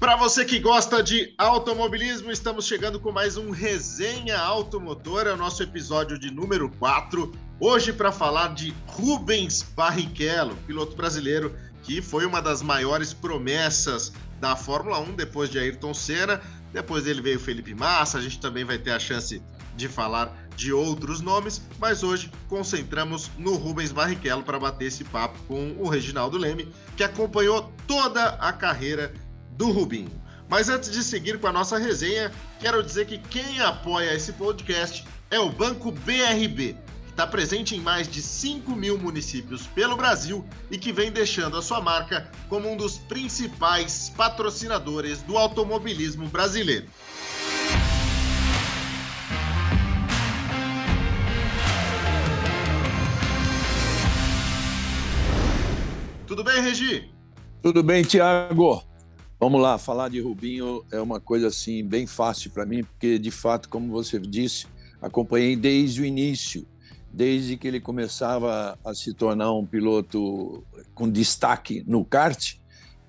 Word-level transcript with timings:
Para 0.00 0.14
você 0.14 0.44
que 0.44 0.60
gosta 0.60 1.02
de 1.02 1.34
automobilismo, 1.36 2.30
estamos 2.30 2.66
chegando 2.66 3.00
com 3.00 3.10
mais 3.10 3.36
um 3.36 3.50
Resenha 3.50 4.38
Automotor, 4.38 5.26
é 5.26 5.34
nosso 5.34 5.60
episódio 5.60 6.16
de 6.16 6.30
número 6.30 6.70
4. 6.78 7.32
Hoje 7.58 7.92
para 7.92 8.12
falar 8.12 8.54
de 8.54 8.72
Rubens 8.86 9.60
Barrichello, 9.74 10.54
piloto 10.68 10.94
brasileiro 10.94 11.52
que 11.82 12.00
foi 12.00 12.24
uma 12.24 12.40
das 12.40 12.62
maiores 12.62 13.12
promessas 13.12 14.12
da 14.40 14.54
Fórmula 14.54 15.00
1 15.00 15.16
depois 15.16 15.50
de 15.50 15.58
Ayrton 15.58 15.92
Senna. 15.92 16.40
Depois 16.72 17.02
dele 17.02 17.20
veio 17.20 17.40
Felipe 17.40 17.74
Massa, 17.74 18.18
a 18.18 18.20
gente 18.20 18.38
também 18.38 18.64
vai 18.64 18.78
ter 18.78 18.92
a 18.92 19.00
chance 19.00 19.42
de 19.76 19.88
falar 19.88 20.32
de 20.54 20.72
outros 20.72 21.20
nomes, 21.20 21.60
mas 21.80 22.04
hoje 22.04 22.30
concentramos 22.48 23.30
no 23.36 23.56
Rubens 23.56 23.90
Barrichello 23.90 24.44
para 24.44 24.60
bater 24.60 24.86
esse 24.86 25.02
papo 25.02 25.38
com 25.48 25.74
o 25.76 25.88
Reginaldo 25.88 26.38
Leme, 26.38 26.72
que 26.96 27.02
acompanhou 27.02 27.72
toda 27.86 28.28
a 28.34 28.52
carreira 28.52 29.12
do 29.58 29.72
Rubinho. 29.72 30.10
Mas 30.48 30.70
antes 30.70 30.90
de 30.90 31.02
seguir 31.02 31.38
com 31.38 31.48
a 31.48 31.52
nossa 31.52 31.76
resenha, 31.76 32.32
quero 32.60 32.82
dizer 32.82 33.06
que 33.06 33.18
quem 33.18 33.60
apoia 33.60 34.14
esse 34.14 34.32
podcast 34.32 35.04
é 35.30 35.38
o 35.38 35.50
Banco 35.50 35.90
BRB, 35.90 36.74
que 37.04 37.10
está 37.10 37.26
presente 37.26 37.74
em 37.74 37.80
mais 37.80 38.08
de 38.08 38.22
5 38.22 38.70
mil 38.70 38.96
municípios 38.96 39.66
pelo 39.66 39.96
Brasil 39.96 40.46
e 40.70 40.78
que 40.78 40.92
vem 40.92 41.10
deixando 41.10 41.56
a 41.56 41.60
sua 41.60 41.80
marca 41.80 42.30
como 42.48 42.70
um 42.70 42.76
dos 42.76 42.96
principais 42.96 44.10
patrocinadores 44.16 45.20
do 45.22 45.36
automobilismo 45.36 46.28
brasileiro. 46.28 46.86
Tudo 56.26 56.44
bem, 56.44 56.62
Regi? 56.62 57.10
Tudo 57.60 57.82
bem, 57.82 58.02
Tiago. 58.04 58.87
Vamos 59.40 59.62
lá, 59.62 59.78
falar 59.78 60.08
de 60.08 60.20
Rubinho 60.20 60.84
é 60.90 61.00
uma 61.00 61.20
coisa 61.20 61.46
assim 61.46 61.84
bem 61.84 62.08
fácil 62.08 62.50
para 62.50 62.66
mim, 62.66 62.82
porque 62.82 63.20
de 63.20 63.30
fato, 63.30 63.68
como 63.68 63.92
você 63.92 64.18
disse, 64.18 64.66
acompanhei 65.00 65.54
desde 65.54 66.02
o 66.02 66.04
início, 66.04 66.66
desde 67.12 67.56
que 67.56 67.68
ele 67.68 67.80
começava 67.80 68.76
a 68.84 68.94
se 68.94 69.14
tornar 69.14 69.52
um 69.52 69.64
piloto 69.64 70.64
com 70.92 71.08
destaque 71.08 71.84
no 71.86 72.04
kart. 72.04 72.56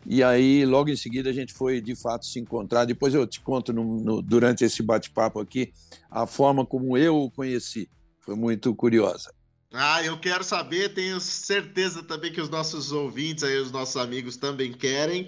E 0.06 0.24
aí, 0.24 0.66
logo 0.66 0.90
em 0.90 0.96
seguida, 0.96 1.32
a 1.32 1.34
gente 1.34 1.52
foi 1.52 1.82
de 1.82 1.96
fato 1.96 2.28
se 2.28 2.40
encontrar. 2.40 2.86
Depois 2.86 3.14
eu 3.16 3.26
te 3.26 3.42
conto 3.42 3.74
no, 3.74 4.00
no, 4.00 4.22
durante 4.22 4.64
esse 4.64 4.84
bate-papo 4.84 5.40
aqui 5.40 5.74
a 6.12 6.28
forma 6.28 6.64
como 6.64 6.96
eu 6.96 7.18
o 7.18 7.32
conheci. 7.32 7.90
Foi 8.20 8.36
muito 8.36 8.74
curiosa. 8.76 9.34
Ah, 9.74 10.04
eu 10.04 10.20
quero 10.20 10.44
saber, 10.44 10.94
tenho 10.94 11.20
certeza 11.20 12.04
também 12.04 12.32
que 12.32 12.42
os 12.42 12.50
nossos 12.50 12.92
ouvintes 12.92 13.44
aí, 13.44 13.58
os 13.58 13.72
nossos 13.72 13.98
amigos 13.98 14.38
também 14.38 14.72
querem. 14.72 15.28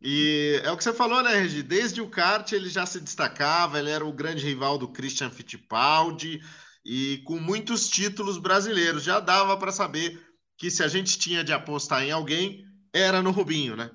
E 0.00 0.60
é 0.62 0.70
o 0.70 0.76
que 0.76 0.84
você 0.84 0.92
falou, 0.92 1.22
né, 1.22 1.36
Regi? 1.40 1.62
Desde 1.62 2.00
o 2.00 2.10
kart 2.10 2.52
ele 2.52 2.68
já 2.68 2.84
se 2.84 3.00
destacava, 3.00 3.78
ele 3.78 3.90
era 3.90 4.04
o 4.04 4.12
grande 4.12 4.44
rival 4.44 4.78
do 4.78 4.88
Christian 4.88 5.30
Fittipaldi 5.30 6.40
e 6.84 7.22
com 7.24 7.38
muitos 7.38 7.88
títulos 7.88 8.38
brasileiros. 8.38 9.02
Já 9.02 9.20
dava 9.20 9.56
para 9.56 9.72
saber 9.72 10.20
que 10.56 10.70
se 10.70 10.82
a 10.82 10.88
gente 10.88 11.18
tinha 11.18 11.42
de 11.42 11.52
apostar 11.52 12.02
em 12.02 12.10
alguém, 12.10 12.64
era 12.92 13.22
no 13.22 13.30
Rubinho, 13.30 13.76
né? 13.76 13.90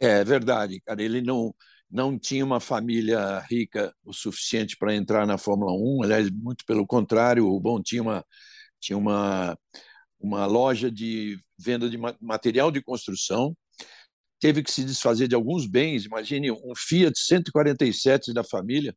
É 0.00 0.22
verdade, 0.24 0.80
cara. 0.80 1.02
Ele 1.02 1.22
não, 1.22 1.54
não 1.90 2.18
tinha 2.18 2.44
uma 2.44 2.60
família 2.60 3.40
rica 3.50 3.94
o 4.04 4.12
suficiente 4.12 4.76
para 4.76 4.94
entrar 4.94 5.26
na 5.26 5.38
Fórmula 5.38 5.72
1. 5.72 6.02
Aliás, 6.02 6.30
muito 6.30 6.64
pelo 6.66 6.86
contrário, 6.86 7.46
o 7.46 7.50
Rubão 7.50 7.82
tinha 7.82 8.02
uma, 8.02 8.24
tinha 8.80 8.98
uma, 8.98 9.56
uma 10.20 10.44
loja 10.44 10.90
de 10.90 11.38
venda 11.58 11.88
de 11.88 11.98
material 12.20 12.70
de 12.70 12.82
construção 12.82 13.56
teve 14.40 14.62
que 14.62 14.70
se 14.70 14.84
desfazer 14.84 15.28
de 15.28 15.34
alguns 15.34 15.66
bens, 15.66 16.04
imagine 16.04 16.50
um 16.50 16.72
Fiat 16.76 17.18
147 17.18 18.32
da 18.32 18.44
família, 18.44 18.94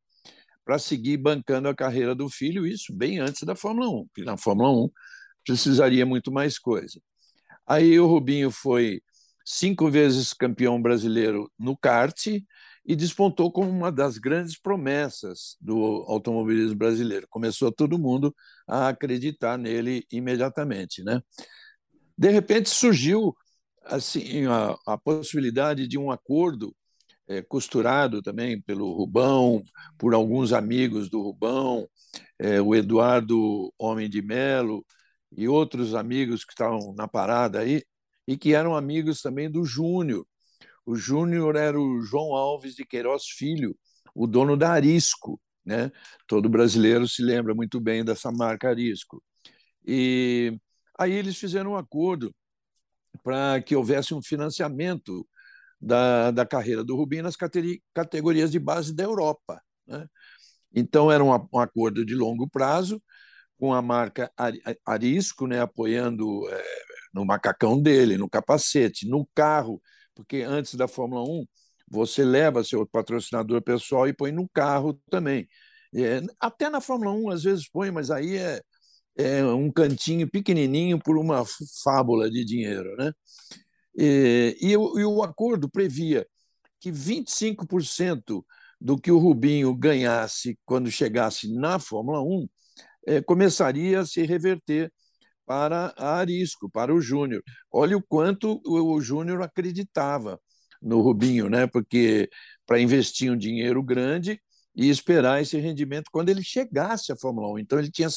para 0.65 0.77
seguir 0.77 1.17
bancando 1.17 1.67
a 1.67 1.75
carreira 1.75 2.13
do 2.13 2.29
filho, 2.29 2.67
isso 2.67 2.93
bem 2.93 3.19
antes 3.19 3.43
da 3.43 3.55
Fórmula 3.55 3.89
1, 3.89 4.07
porque 4.07 4.23
na 4.23 4.37
Fórmula 4.37 4.69
1 4.85 4.89
precisaria 5.43 6.05
muito 6.05 6.31
mais 6.31 6.59
coisa. 6.59 7.01
Aí 7.65 7.99
o 7.99 8.05
Rubinho 8.05 8.51
foi 8.51 9.01
cinco 9.43 9.89
vezes 9.89 10.33
campeão 10.33 10.79
brasileiro 10.79 11.51
no 11.57 11.75
kart 11.75 12.27
e 12.27 12.95
despontou 12.95 13.51
como 13.51 13.69
uma 13.69 13.91
das 13.91 14.17
grandes 14.17 14.59
promessas 14.59 15.57
do 15.59 16.05
automobilismo 16.07 16.75
brasileiro. 16.75 17.27
Começou 17.29 17.71
todo 17.71 17.97
mundo 17.97 18.35
a 18.67 18.89
acreditar 18.89 19.57
nele 19.57 20.05
imediatamente, 20.11 21.03
né? 21.03 21.21
De 22.17 22.29
repente 22.29 22.69
surgiu 22.69 23.35
assim 23.89 24.45
a, 24.45 24.77
a 24.85 24.97
possibilidade 24.97 25.87
de 25.87 25.97
um 25.97 26.11
acordo 26.11 26.75
é, 27.27 27.41
costurado 27.41 28.21
também 28.21 28.59
pelo 28.61 28.91
Rubão, 28.93 29.61
por 29.97 30.13
alguns 30.13 30.51
amigos 30.53 31.09
do 31.09 31.21
Rubão, 31.21 31.87
é, 32.39 32.61
o 32.61 32.75
Eduardo 32.75 33.73
Homem 33.77 34.09
de 34.09 34.21
Melo 34.21 34.85
e 35.31 35.47
outros 35.47 35.93
amigos 35.93 36.43
que 36.43 36.53
estavam 36.53 36.93
na 36.95 37.07
parada 37.07 37.59
aí, 37.59 37.83
e 38.27 38.37
que 38.37 38.53
eram 38.53 38.75
amigos 38.75 39.21
também 39.21 39.49
do 39.49 39.63
Júnior. 39.65 40.25
O 40.85 40.95
Júnior 40.95 41.55
era 41.55 41.79
o 41.79 42.01
João 42.01 42.35
Alves 42.35 42.75
de 42.75 42.85
Queiroz 42.85 43.25
Filho, 43.25 43.77
o 44.15 44.25
dono 44.27 44.57
da 44.57 44.71
Arisco. 44.71 45.39
Né? 45.65 45.91
Todo 46.27 46.49
brasileiro 46.49 47.07
se 47.07 47.21
lembra 47.21 47.53
muito 47.53 47.79
bem 47.79 48.03
dessa 48.03 48.31
marca 48.31 48.69
Arisco. 48.69 49.23
E 49.85 50.59
aí 50.97 51.11
eles 51.13 51.37
fizeram 51.37 51.71
um 51.71 51.77
acordo 51.77 52.33
para 53.23 53.61
que 53.61 53.75
houvesse 53.75 54.13
um 54.13 54.21
financiamento 54.21 55.27
da, 55.79 56.31
da 56.31 56.45
carreira 56.45 56.83
do 56.83 56.95
Rubinho 56.95 57.23
nas 57.23 57.37
categorias 57.93 58.51
de 58.51 58.59
base 58.59 58.93
da 58.93 59.03
Europa. 59.03 59.61
Né? 59.87 60.07
Então, 60.73 61.11
era 61.11 61.23
um, 61.23 61.31
um, 61.53 61.59
acordo 61.59 62.05
de 62.05 62.15
longo 62.15 62.47
prazo, 62.49 63.01
com 63.57 63.73
a 63.73 63.81
marca 63.81 64.31
Arisco 64.85 65.47
né, 65.47 65.61
apoiando 65.61 66.47
é, 66.49 66.63
no 67.13 67.25
macacão 67.25 67.81
dele, 67.81 68.17
no 68.17 68.29
capacete, 68.29 69.07
no 69.07 69.27
carro, 69.35 69.81
porque 70.15 70.37
antes 70.41 70.75
da 70.75 70.87
Fórmula 70.87 71.23
1, 71.23 71.45
você 71.89 72.23
leva 72.23 72.63
seu 72.63 72.85
patrocinador 72.85 73.61
pessoal 73.61 74.07
e 74.07 74.13
põe 74.13 74.31
no 74.31 74.47
carro 74.49 74.93
também. 75.09 75.47
É, 75.93 76.21
até 76.39 76.69
na 76.69 76.79
Fórmula 76.79 77.11
1, 77.11 77.29
às 77.31 77.43
vezes 77.43 77.69
põe, 77.69 77.91
mas 77.91 78.11
aí 78.11 78.37
é, 78.37 78.61
é, 79.19 79.43
um 79.45 79.69
cantinho 79.69 80.29
pequenininho 80.29 80.97
por 80.97 81.17
uma 81.17 81.43
fábula 81.83 82.31
de 82.31 82.45
dinheiro. 82.45 82.95
Né? 82.95 83.11
E, 83.95 84.57
e, 84.61 84.77
o, 84.77 84.97
e 84.97 85.03
o 85.03 85.21
acordo 85.21 85.69
previa 85.69 86.25
que 86.79 86.89
25% 86.89 88.43
do 88.79 88.97
que 88.97 89.11
o 89.11 89.17
Rubinho 89.17 89.75
ganhasse 89.75 90.57
quando 90.65 90.89
chegasse 90.89 91.53
na 91.53 91.79
Fórmula 91.79 92.21
1 92.21 92.47
é, 93.07 93.21
começaria 93.21 93.99
a 93.99 94.05
se 94.05 94.25
reverter 94.25 94.91
para 95.45 95.93
a 95.97 96.15
Arisco, 96.17 96.69
para 96.69 96.93
o 96.93 97.01
Júnior. 97.01 97.43
Olha 97.69 97.97
o 97.97 98.01
quanto 98.01 98.61
o, 98.65 98.93
o 98.93 99.01
Júnior 99.01 99.41
acreditava 99.41 100.39
no 100.81 101.01
Rubinho, 101.01 101.49
né? 101.49 101.67
porque 101.67 102.29
para 102.65 102.79
investir 102.79 103.29
um 103.29 103.37
dinheiro 103.37 103.83
grande 103.83 104.41
e 104.73 104.89
esperar 104.89 105.41
esse 105.41 105.57
rendimento 105.57 106.09
quando 106.09 106.29
ele 106.29 106.43
chegasse 106.43 107.11
à 107.11 107.17
Fórmula 107.17 107.51
1. 107.55 107.59
Então 107.59 107.79
ele 107.79 107.91
tinha 107.91 108.07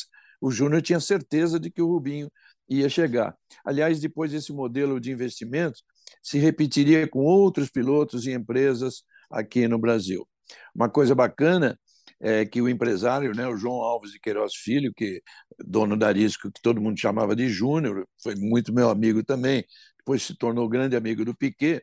o 0.42 0.50
Júnior 0.50 0.82
tinha 0.82 0.98
certeza 0.98 1.58
de 1.60 1.70
que 1.70 1.80
o 1.80 1.86
Rubinho 1.86 2.28
ia 2.68 2.88
chegar. 2.88 3.36
Aliás, 3.64 4.00
depois 4.00 4.34
esse 4.34 4.52
modelo 4.52 5.00
de 5.00 5.12
investimentos 5.12 5.84
se 6.20 6.36
repetiria 6.36 7.06
com 7.06 7.20
outros 7.20 7.70
pilotos 7.70 8.26
e 8.26 8.32
empresas 8.32 9.04
aqui 9.30 9.68
no 9.68 9.78
Brasil. 9.78 10.28
Uma 10.74 10.88
coisa 10.88 11.14
bacana 11.14 11.78
é 12.20 12.44
que 12.44 12.60
o 12.60 12.68
empresário, 12.68 13.32
né, 13.34 13.46
o 13.46 13.56
João 13.56 13.82
Alves 13.82 14.10
de 14.10 14.18
Queiroz 14.18 14.54
Filho, 14.56 14.92
que 14.94 15.22
dono 15.64 15.96
da 15.96 16.08
Arisco, 16.08 16.50
que 16.50 16.60
todo 16.60 16.80
mundo 16.80 16.98
chamava 16.98 17.36
de 17.36 17.48
Júnior, 17.48 18.04
foi 18.20 18.34
muito 18.34 18.72
meu 18.72 18.90
amigo 18.90 19.22
também, 19.22 19.64
depois 19.98 20.24
se 20.24 20.36
tornou 20.36 20.68
grande 20.68 20.96
amigo 20.96 21.24
do 21.24 21.36
Piquet, 21.36 21.82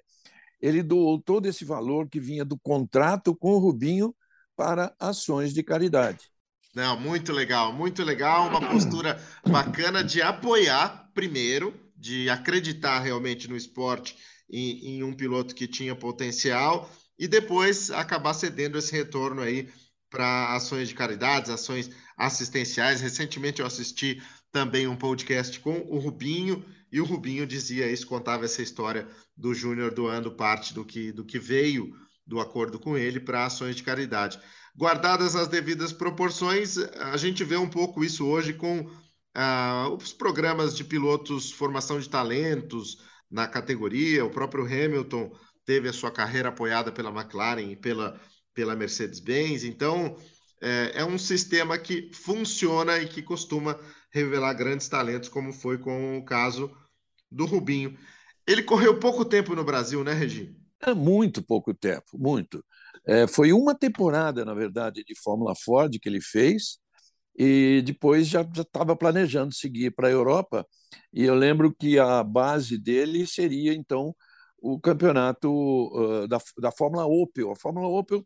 ele 0.62 0.84
doou 0.84 1.22
todo 1.22 1.46
esse 1.46 1.64
valor 1.64 2.10
que 2.10 2.20
vinha 2.20 2.44
do 2.44 2.60
contrato 2.60 3.34
com 3.34 3.52
o 3.52 3.60
Rubinho 3.60 4.14
para 4.54 4.94
ações 5.00 5.54
de 5.54 5.64
caridade. 5.64 6.30
Não, 6.80 6.98
muito 6.98 7.34
legal, 7.34 7.74
muito 7.74 8.02
legal. 8.06 8.48
Uma 8.48 8.62
postura 8.66 9.22
bacana 9.46 10.02
de 10.02 10.22
apoiar, 10.22 11.12
primeiro, 11.14 11.78
de 11.94 12.30
acreditar 12.30 13.00
realmente 13.00 13.50
no 13.50 13.58
esporte 13.58 14.16
em, 14.50 14.96
em 14.96 15.04
um 15.04 15.12
piloto 15.12 15.54
que 15.54 15.68
tinha 15.68 15.94
potencial 15.94 16.90
e 17.20 17.28
depois 17.28 17.92
acabar 17.92 18.34
cedendo 18.34 18.78
esse 18.78 18.94
retorno 18.94 19.42
aí 19.42 19.68
para 20.10 20.56
ações 20.56 20.88
de 20.88 20.96
caridades, 20.96 21.52
ações 21.52 21.90
assistenciais. 22.16 23.02
Recentemente 23.02 23.60
eu 23.60 23.68
assisti 23.68 24.24
também 24.50 24.88
um 24.88 24.96
podcast 24.96 25.60
com 25.60 25.80
o 25.90 26.00
Rubinho 26.00 26.64
e 26.90 27.02
o 27.02 27.06
Rubinho 27.06 27.46
dizia 27.46 27.92
isso, 27.92 28.08
contava 28.08 28.46
essa 28.46 28.62
história 28.62 29.06
do 29.36 29.54
Júnior 29.54 29.94
doando 29.94 30.32
parte 30.32 30.74
do 30.74 30.86
que, 30.86 31.12
do 31.12 31.26
que 31.26 31.40
veio 31.40 31.94
do 32.26 32.40
acordo 32.40 32.80
com 32.80 32.98
ele 32.98 33.20
para 33.20 33.46
ações 33.46 33.76
de 33.76 33.84
caridade 33.84 34.40
guardadas 34.80 35.36
as 35.36 35.50
devidas 35.50 35.92
proporções, 35.92 36.78
a 36.78 37.18
gente 37.18 37.44
vê 37.44 37.58
um 37.58 37.70
pouco 37.70 38.02
isso 38.02 38.26
hoje 38.26 38.54
com 38.54 38.90
ah, 39.36 39.90
os 39.92 40.14
programas 40.14 40.74
de 40.74 40.86
pilotos, 40.86 41.52
formação 41.52 42.00
de 42.00 42.08
talentos 42.08 43.04
na 43.30 43.46
categoria. 43.46 44.24
O 44.24 44.30
próprio 44.30 44.64
Hamilton 44.64 45.36
teve 45.66 45.90
a 45.90 45.94
sua 45.94 46.10
carreira 46.10 46.48
apoiada 46.48 46.94
pela 46.94 47.10
McLaren 47.10 47.72
e 47.72 47.76
pela, 47.76 48.18
pela 48.54 48.74
Mercedes-Benz. 48.74 49.66
Então, 49.66 50.16
é, 50.62 51.02
é, 51.02 51.06
um 51.06 51.18
sistema 51.18 51.78
que 51.78 52.10
funciona 52.14 53.00
e 53.00 53.08
que 53.10 53.22
costuma 53.22 53.78
revelar 54.10 54.54
grandes 54.54 54.88
talentos, 54.88 55.28
como 55.28 55.52
foi 55.52 55.78
com 55.78 56.20
o 56.20 56.24
caso 56.24 56.72
do 57.30 57.46
Rubinho. 57.46 57.98
Ele 58.48 58.64
correu 58.64 58.98
pouco 58.98 59.26
tempo 59.26 59.54
no 59.54 59.64
Brasil, 59.66 60.06
né, 60.06 60.14
Regi? 60.14 60.56
É 60.82 60.94
muito 60.94 61.44
pouco 61.44 61.74
tempo, 61.74 62.18
muito. 62.18 62.64
É, 63.08 63.28
foi 63.28 63.54
uma 63.54 63.76
temporada, 63.76 64.46
na 64.46 64.54
verdade, 64.54 65.04
de 65.04 65.20
Fórmula 65.22 65.54
Ford 65.56 65.92
que 66.00 66.10
ele 66.10 66.22
fez, 66.22 66.80
e 67.38 67.82
depois 67.86 68.28
já 68.28 68.42
estava 68.42 68.96
planejando 68.96 69.54
seguir 69.54 69.92
para 69.92 70.08
a 70.10 70.12
Europa. 70.12 70.66
E 71.14 71.24
eu 71.26 71.36
lembro 71.36 71.74
que 71.74 71.98
a 72.00 72.24
base 72.24 72.78
dele 72.78 73.26
seria, 73.26 73.74
então, 73.74 74.14
o 74.58 74.80
campeonato 74.80 75.50
uh, 75.50 76.28
da, 76.28 76.38
da 76.58 76.72
Fórmula 76.72 77.06
Opel. 77.06 77.52
A 77.52 77.56
Fórmula 77.56 77.88
Opel, 77.88 78.26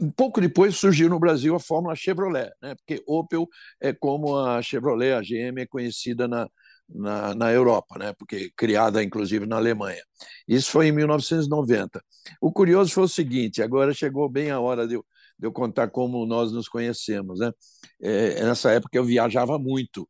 um 0.00 0.10
pouco 0.10 0.40
depois 0.40 0.76
surgiu 0.76 1.08
no 1.08 1.18
Brasil 1.18 1.54
a 1.54 1.60
Fórmula 1.60 1.94
Chevrolet, 1.94 2.50
né? 2.60 2.74
porque 2.74 3.02
Opel 3.06 3.46
é 3.80 3.92
como 3.92 4.38
a 4.38 4.62
Chevrolet, 4.62 5.12
a 5.12 5.20
GM 5.20 5.60
é 5.60 5.66
conhecida 5.66 6.26
na, 6.26 6.48
na, 6.88 7.34
na 7.34 7.52
Europa, 7.52 7.98
né? 7.98 8.12
porque 8.12 8.50
criada 8.56 9.02
inclusive 9.02 9.46
na 9.46 9.56
Alemanha. 9.56 10.02
Isso 10.46 10.70
foi 10.70 10.88
em 10.88 10.92
1990. 10.92 12.02
O 12.40 12.52
curioso 12.52 12.92
foi 12.92 13.04
o 13.04 13.08
seguinte: 13.08 13.62
agora 13.62 13.94
chegou 13.94 14.28
bem 14.28 14.50
a 14.50 14.60
hora 14.60 14.86
de 14.86 14.94
eu, 14.94 15.04
de 15.38 15.46
eu 15.46 15.52
contar 15.52 15.88
como 15.88 16.24
nós 16.26 16.52
nos 16.52 16.68
conhecemos. 16.68 17.40
Né? 17.40 17.52
É, 18.00 18.44
nessa 18.44 18.70
época 18.70 18.96
eu 18.96 19.04
viajava 19.04 19.58
muito 19.58 20.08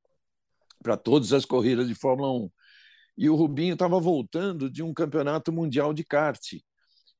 para 0.82 0.96
todas 0.96 1.32
as 1.32 1.44
corridas 1.44 1.88
de 1.88 1.94
Fórmula 1.94 2.32
1. 2.32 2.50
E 3.16 3.30
o 3.30 3.34
Rubinho 3.34 3.74
estava 3.74 4.00
voltando 4.00 4.70
de 4.70 4.82
um 4.82 4.92
campeonato 4.92 5.52
mundial 5.52 5.92
de 5.92 6.04
kart. 6.04 6.40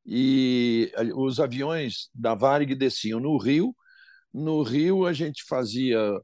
E 0.05 0.91
os 1.15 1.39
aviões 1.39 2.09
da 2.15 2.35
Varig 2.35 2.75
desciam 2.75 3.21
no 3.21 3.37
Rio. 3.39 3.75
No 4.33 4.63
Rio, 4.63 5.07
a 5.07 5.13
gente 5.13 5.45
fazia 5.47 5.99
eh, 5.99 6.21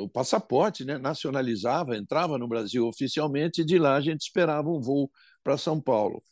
o 0.00 0.08
passaporte, 0.08 0.84
né? 0.84 0.98
nacionalizava, 0.98 1.96
entrava 1.96 2.38
no 2.38 2.48
Brasil 2.48 2.86
oficialmente, 2.86 3.62
e 3.62 3.64
de 3.64 3.78
lá 3.78 3.96
a 3.96 4.00
gente 4.00 4.22
esperava 4.22 4.68
um 4.68 4.80
voo 4.80 5.10
para 5.42 5.58
São 5.58 5.80
Paulo. 5.80 6.22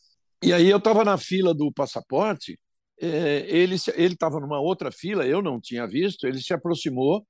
E 0.43 0.53
aí 0.53 0.69
eu 0.69 0.79
estava 0.79 1.05
na 1.05 1.19
fila 1.19 1.55
do 1.55 1.73
passaporte, 1.73 2.59
eh, 3.01 3.47
ele 3.49 3.77
estava 3.77 4.41
numa 4.41 4.61
outra 4.61 4.91
fila, 4.91 5.27
eu 5.27 5.43
não 5.43 5.61
tinha 5.61 5.87
visto, 5.87 6.27
ele 6.27 6.41
se 6.41 6.53
aproximou 6.53 7.27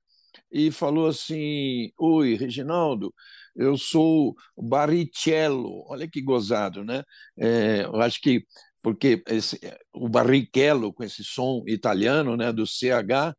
e 0.51 0.71
falou 0.71 1.07
assim: 1.07 1.91
Oi, 1.97 2.35
Reginaldo, 2.35 3.13
eu 3.55 3.77
sou 3.77 4.35
Barrichello. 4.57 5.83
Olha 5.87 6.07
que 6.07 6.21
gozado, 6.21 6.83
né? 6.83 7.03
É, 7.37 7.85
eu 7.85 8.01
acho 8.01 8.21
que 8.21 8.45
porque 8.81 9.23
esse, 9.27 9.59
o 9.93 10.09
Barrichello, 10.09 10.93
com 10.93 11.03
esse 11.03 11.23
som 11.23 11.63
italiano 11.67 12.35
né, 12.35 12.51
do 12.51 12.67
CH, 12.67 13.33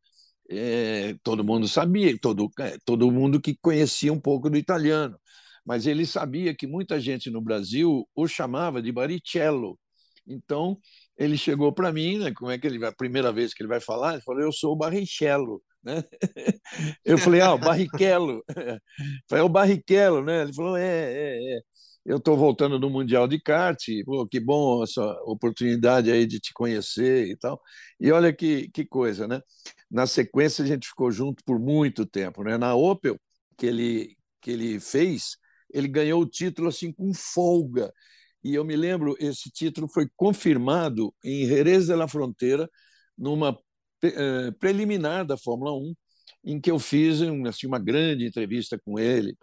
é, 0.51 1.15
todo 1.23 1.45
mundo 1.45 1.69
sabia, 1.69 2.17
todo, 2.21 2.51
é, 2.61 2.77
todo 2.85 3.11
mundo 3.11 3.41
que 3.41 3.57
conhecia 3.61 4.13
um 4.13 4.21
pouco 4.21 4.51
do 4.51 4.57
italiano. 4.57 5.19
Mas 5.65 5.87
ele 5.87 6.07
sabia 6.07 6.55
que 6.55 6.67
muita 6.67 7.01
gente 7.01 7.31
no 7.31 7.41
Brasil 7.41 8.09
o 8.15 8.27
chamava 8.29 8.83
de 8.83 8.93
Barrichello. 8.93 9.79
Então, 10.27 10.79
ele 11.19 11.37
chegou 11.39 11.73
para 11.73 11.93
mim, 11.93 12.19
né, 12.19 12.33
como 12.35 12.51
é 12.51 12.59
que 12.59 12.67
ele 12.67 12.79
vai, 12.79 12.91
a 12.91 12.95
primeira 12.95 13.33
vez 13.33 13.55
que 13.55 13.63
ele 13.63 13.69
vai 13.69 13.81
falar, 13.81 14.15
ele 14.15 14.23
falou: 14.23 14.43
Eu 14.43 14.53
sou 14.53 14.73
o 14.73 14.77
Barrichello. 14.77 15.63
Né? 15.85 16.03
Eu 17.05 17.19
falei, 17.19 17.41
ah, 17.43 17.55
o 17.55 17.59
Barrichello. 17.59 18.43
Falei, 19.29 19.43
é 19.43 19.45
o 19.45 19.49
Barrichello, 19.49 20.25
né? 20.25 20.43
Ele 20.43 20.55
falou, 20.55 20.77
é, 20.77 21.13
é, 21.13 21.57
é. 21.59 21.61
Eu 22.05 22.19
estou 22.19 22.37
voltando 22.37 22.79
do 22.79 22.91
Mundial 22.91 23.27
de 23.27 23.41
Kart, 23.41 23.83
pô, 24.05 24.27
que 24.27 24.39
bom 24.39 24.83
essa 24.85 25.03
oportunidade 25.25 26.11
aí 26.11 26.27
de 26.27 26.39
te 26.39 26.53
conhecer 26.53 27.29
e 27.29 27.37
tal. 27.37 27.61
E 27.99 28.13
olha 28.13 28.33
que, 28.33 28.69
que 28.71 28.85
coisa, 28.85 29.27
né? 29.27 29.41
Na 29.95 30.09
sequência, 30.09 30.65
a 30.65 30.67
gente 30.67 30.89
ficou 30.89 31.09
junto 31.13 31.45
por 31.45 31.57
muito 31.57 32.05
tempo, 32.05 32.43
né? 32.43 32.59
Na 32.59 32.75
Opel, 32.75 33.17
que 33.57 33.65
ele, 33.65 34.17
que 34.41 34.51
ele 34.51 34.81
fez, 34.81 35.37
ele 35.73 35.87
ganhou 35.87 36.21
o 36.21 36.27
título 36.27 36.67
assim 36.69 36.93
com 36.93 37.15
folga. 37.15 37.93
E 38.43 38.57
eu 38.57 38.65
me 38.65 38.75
lembro, 38.75 39.15
esse 39.21 39.49
título 39.53 39.87
foi 39.87 40.09
confirmado 40.17 41.15
em 41.23 41.47
Jerez 41.47 41.87
de 41.87 41.95
la 41.95 42.09
Fronteira, 42.09 42.69
numa 43.17 43.57
eh, 44.03 44.51
preliminar 44.59 45.25
da 45.25 45.39
Fórmula 45.39 45.73
1, 45.73 45.95
em 46.43 46.61
que 46.61 46.73
eu 46.73 46.81
fiz 46.81 47.21
assim, 47.47 47.69
uma 47.69 47.79
grande 47.79 48.27
entrevista 48.27 48.77
com 48.85 48.99
ele. 48.99 49.37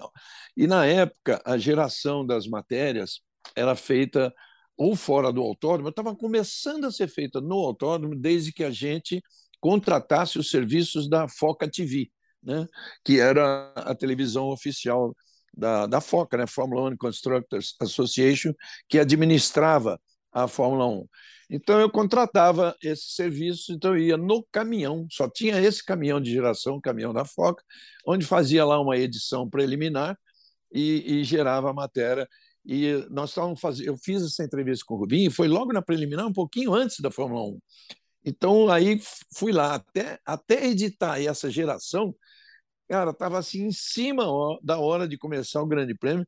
E, 0.57 0.63
e 0.65 0.67
na 0.67 0.85
época, 0.85 1.41
a 1.45 1.57
geração 1.57 2.25
das 2.25 2.45
matérias 2.45 3.21
era 3.55 3.73
feita 3.73 4.33
ou 4.75 4.97
fora 4.97 5.31
do 5.31 5.41
autódromo, 5.41 5.89
estava 5.89 6.13
começando 6.13 6.85
a 6.85 6.91
ser 6.91 7.07
feita 7.07 7.39
no 7.39 7.55
autódromo 7.55 8.15
desde 8.17 8.51
que 8.51 8.65
a 8.65 8.71
gente 8.71 9.21
contratasse 9.61 10.37
os 10.37 10.49
serviços 10.49 11.07
da 11.07 11.27
Foca 11.29 11.69
TV, 11.69 12.09
né? 12.43 12.67
que 13.05 13.19
era 13.19 13.71
a 13.75 13.95
televisão 13.95 14.49
oficial 14.49 15.15
da, 15.53 15.85
da 15.85 16.01
Foca, 16.01 16.37
né? 16.37 16.47
Formula 16.47 16.83
One 16.83 16.97
Constructors 16.97 17.75
Association, 17.79 18.53
que 18.89 18.99
administrava 18.99 19.99
a 20.31 20.47
Fórmula 20.47 20.87
1. 20.87 21.07
Então 21.49 21.79
eu 21.81 21.89
contratava 21.89 22.75
esse 22.81 23.11
serviço, 23.11 23.73
então 23.73 23.95
eu 23.95 24.01
ia 24.01 24.17
no 24.17 24.41
caminhão, 24.51 25.05
só 25.11 25.29
tinha 25.29 25.59
esse 25.61 25.83
caminhão 25.83 26.21
de 26.21 26.31
geração, 26.31 26.75
o 26.75 26.81
caminhão 26.81 27.13
da 27.13 27.25
Foca, 27.25 27.61
onde 28.07 28.25
fazia 28.25 28.63
lá 28.63 28.79
uma 28.79 28.97
edição 28.97 29.49
preliminar 29.49 30.17
e, 30.73 31.19
e 31.19 31.23
gerava 31.25 31.69
a 31.69 31.73
matéria. 31.73 32.27
E 32.65 33.05
nós 33.09 33.31
estávamos 33.31 33.59
fazendo, 33.59 33.87
eu 33.87 33.97
fiz 33.97 34.23
essa 34.23 34.43
entrevista 34.43 34.85
com 34.87 34.93
o 34.93 34.97
Rubinho, 34.97 35.31
foi 35.31 35.47
logo 35.47 35.73
na 35.73 35.81
preliminar, 35.81 36.25
um 36.25 36.33
pouquinho 36.33 36.73
antes 36.73 36.99
da 37.01 37.11
Fórmula 37.11 37.43
1. 37.43 37.59
Então 38.25 38.69
aí 38.69 38.99
fui 39.35 39.51
lá 39.51 39.75
até 39.75 40.19
até 40.25 40.65
editar 40.67 41.21
essa 41.21 41.49
geração, 41.49 42.15
cara, 42.89 43.11
estava 43.11 43.39
assim 43.39 43.65
em 43.65 43.71
cima 43.71 44.25
da 44.63 44.79
hora 44.79 45.07
de 45.07 45.17
começar 45.17 45.61
o 45.61 45.67
Grande 45.67 45.95
Prêmio. 45.95 46.27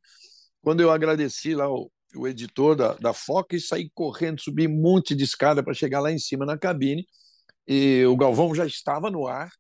Quando 0.61 0.81
eu 0.81 0.91
agradeci 0.91 1.53
lá 1.55 1.69
o, 1.69 1.91
o 2.15 2.27
editor 2.27 2.75
da, 2.75 2.93
da 2.95 3.13
Foca 3.13 3.55
e 3.55 3.61
saí 3.61 3.89
correndo, 3.93 4.41
subi 4.41 4.67
um 4.67 4.81
monte 4.81 5.15
de 5.15 5.23
escada 5.23 5.63
para 5.63 5.73
chegar 5.73 5.99
lá 5.99 6.11
em 6.11 6.19
cima 6.19 6.45
na 6.45 6.57
cabine. 6.57 7.05
E 7.67 8.05
o 8.05 8.17
Galvão 8.17 8.53
já 8.55 8.65
estava 8.65 9.09
no 9.09 9.27
ar, 9.27 9.51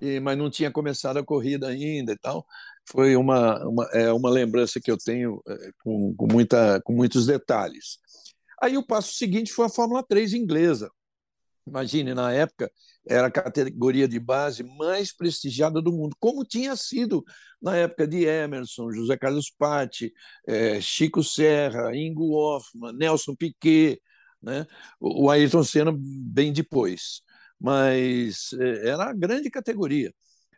e, 0.00 0.20
mas 0.20 0.38
não 0.38 0.50
tinha 0.50 0.70
começado 0.70 1.18
a 1.18 1.24
corrida 1.24 1.68
ainda 1.68 2.12
e 2.12 2.18
tal. 2.18 2.46
Foi 2.90 3.16
uma, 3.16 3.64
uma, 3.66 3.84
é 3.92 4.12
uma 4.12 4.30
lembrança 4.30 4.80
que 4.80 4.90
eu 4.90 4.98
tenho 4.98 5.42
é, 5.48 5.70
com, 5.82 6.14
com, 6.16 6.26
muita, 6.26 6.80
com 6.82 6.92
muitos 6.92 7.26
detalhes. 7.26 7.98
Aí 8.60 8.76
o 8.76 8.86
passo 8.86 9.14
seguinte 9.14 9.52
foi 9.52 9.66
a 9.66 9.70
Fórmula 9.70 10.04
3 10.06 10.34
inglesa. 10.34 10.90
Imagine, 11.66 12.14
na 12.14 12.32
época, 12.32 12.70
era 13.06 13.28
a 13.28 13.30
categoria 13.30 14.08
de 14.08 14.18
base 14.18 14.62
mais 14.64 15.14
prestigiada 15.14 15.80
do 15.80 15.92
mundo, 15.92 16.16
como 16.18 16.44
tinha 16.44 16.74
sido 16.76 17.24
na 17.60 17.76
época 17.76 18.06
de 18.06 18.24
Emerson, 18.24 18.90
José 18.90 19.16
Carlos 19.16 19.52
Patti, 19.56 20.12
é, 20.46 20.80
Chico 20.80 21.22
Serra, 21.22 21.94
Ingo 21.96 22.32
Hoffman, 22.32 22.92
Nelson 22.92 23.34
Piquet, 23.36 24.00
né? 24.42 24.66
o 25.00 25.30
Ayrton 25.30 25.62
Senna 25.62 25.92
bem 25.96 26.52
depois. 26.52 27.22
Mas 27.60 28.52
é, 28.54 28.88
era 28.88 29.04
a 29.10 29.12
grande 29.12 29.48
categoria. 29.50 30.12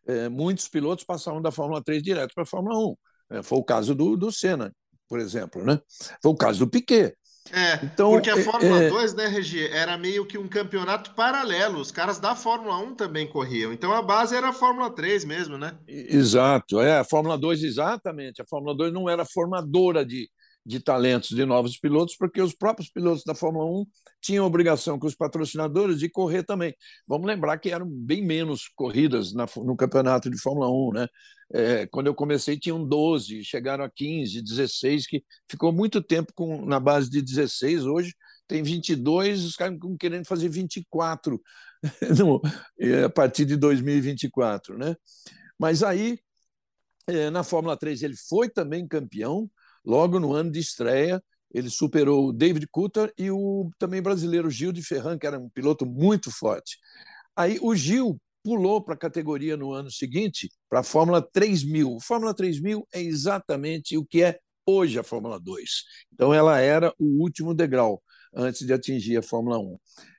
É, 0.06 0.28
muitos 0.28 0.68
pilotos 0.68 1.04
passavam 1.04 1.40
da 1.42 1.50
Fórmula 1.50 1.82
3 1.82 2.02
direto 2.02 2.32
para 2.34 2.44
a 2.44 2.46
Fórmula 2.46 2.78
1. 2.78 2.96
É, 3.38 3.42
foi 3.42 3.58
o 3.58 3.64
caso 3.64 3.94
do, 3.94 4.16
do 4.16 4.32
Senna, 4.32 4.74
por 5.08 5.18
exemplo. 5.20 5.62
Né? 5.64 5.78
Foi 6.22 6.32
o 6.32 6.36
caso 6.36 6.60
do 6.60 6.70
Piquet. 6.70 7.14
É, 7.52 7.84
então, 7.84 8.10
porque 8.10 8.30
a 8.30 8.38
é, 8.38 8.42
Fórmula 8.42 8.84
é, 8.84 8.88
2, 8.88 9.14
né, 9.14 9.26
Regi, 9.26 9.66
era 9.68 9.98
meio 9.98 10.24
que 10.24 10.38
um 10.38 10.48
campeonato 10.48 11.14
paralelo. 11.14 11.78
Os 11.78 11.90
caras 11.90 12.18
da 12.18 12.34
Fórmula 12.34 12.78
1 12.78 12.94
também 12.94 13.26
corriam. 13.26 13.72
Então 13.72 13.92
a 13.92 14.00
base 14.00 14.34
era 14.34 14.48
a 14.48 14.52
Fórmula 14.52 14.90
3 14.90 15.24
mesmo, 15.24 15.58
né? 15.58 15.76
Exato, 15.86 16.80
é. 16.80 16.98
A 16.98 17.04
Fórmula 17.04 17.36
2, 17.36 17.62
exatamente. 17.62 18.40
A 18.40 18.46
Fórmula 18.46 18.74
2 18.74 18.92
não 18.92 19.10
era 19.10 19.26
formadora 19.26 20.06
de, 20.06 20.28
de 20.64 20.80
talentos 20.80 21.28
de 21.30 21.44
novos 21.44 21.78
pilotos, 21.78 22.16
porque 22.16 22.40
os 22.40 22.54
próprios 22.54 22.90
pilotos 22.90 23.24
da 23.24 23.34
Fórmula 23.34 23.66
1 23.66 23.86
tinham 24.22 24.46
obrigação 24.46 24.98
com 24.98 25.06
os 25.06 25.14
patrocinadores 25.14 25.98
de 25.98 26.08
correr 26.08 26.44
também. 26.44 26.74
Vamos 27.06 27.26
lembrar 27.26 27.58
que 27.58 27.70
eram 27.70 27.86
bem 27.86 28.24
menos 28.24 28.70
corridas 28.74 29.34
na, 29.34 29.46
no 29.56 29.76
campeonato 29.76 30.30
de 30.30 30.40
Fórmula 30.40 30.70
1, 30.70 30.92
né? 30.94 31.08
É, 31.56 31.86
quando 31.86 32.08
eu 32.08 32.14
comecei, 32.16 32.58
tinham 32.58 32.84
12, 32.84 33.44
chegaram 33.44 33.84
a 33.84 33.88
15, 33.88 34.42
16, 34.42 35.06
que 35.06 35.24
ficou 35.48 35.72
muito 35.72 36.02
tempo 36.02 36.32
com, 36.34 36.66
na 36.66 36.80
base 36.80 37.08
de 37.08 37.22
16. 37.22 37.86
Hoje 37.86 38.12
tem 38.48 38.60
22, 38.60 39.44
os 39.44 39.54
caras 39.54 39.74
estão 39.76 39.96
querendo 39.96 40.26
fazer 40.26 40.48
24 40.48 41.40
no, 42.18 42.42
é, 42.76 43.04
a 43.04 43.08
partir 43.08 43.44
de 43.44 43.56
2024. 43.56 44.76
Né? 44.76 44.96
Mas 45.56 45.84
aí, 45.84 46.18
é, 47.06 47.30
na 47.30 47.44
Fórmula 47.44 47.76
3, 47.76 48.02
ele 48.02 48.16
foi 48.16 48.48
também 48.48 48.88
campeão, 48.88 49.48
logo 49.84 50.18
no 50.18 50.32
ano 50.32 50.50
de 50.50 50.58
estreia. 50.58 51.22
Ele 51.52 51.70
superou 51.70 52.30
o 52.30 52.32
David 52.32 52.66
Coulter 52.66 53.12
e 53.16 53.30
o 53.30 53.70
também 53.78 54.02
brasileiro 54.02 54.50
Gil 54.50 54.72
de 54.72 54.82
Ferran, 54.82 55.16
que 55.16 55.24
era 55.24 55.38
um 55.38 55.48
piloto 55.48 55.86
muito 55.86 56.32
forte. 56.32 56.78
Aí 57.36 57.60
o 57.62 57.76
Gil 57.76 58.20
pulou 58.44 58.82
para 58.82 58.94
a 58.94 58.98
categoria 58.98 59.56
no 59.56 59.72
ano 59.72 59.90
seguinte, 59.90 60.50
para 60.68 60.80
a 60.80 60.84
Fórmula 60.84 61.22
3000. 61.22 61.98
Fórmula 62.00 62.34
3000 62.34 62.86
é 62.92 63.00
exatamente 63.00 63.96
o 63.96 64.04
que 64.04 64.22
é 64.22 64.38
hoje 64.66 64.98
a 64.98 65.02
Fórmula 65.02 65.40
2. 65.40 65.70
Então, 66.12 66.32
ela 66.32 66.60
era 66.60 66.92
o 66.98 67.22
último 67.22 67.54
degrau. 67.54 68.02
antes 68.36 68.66
de 68.66 68.72
atingir 68.72 69.16
a 69.16 69.22
Fórmula 69.22 69.58
1. 69.60 69.78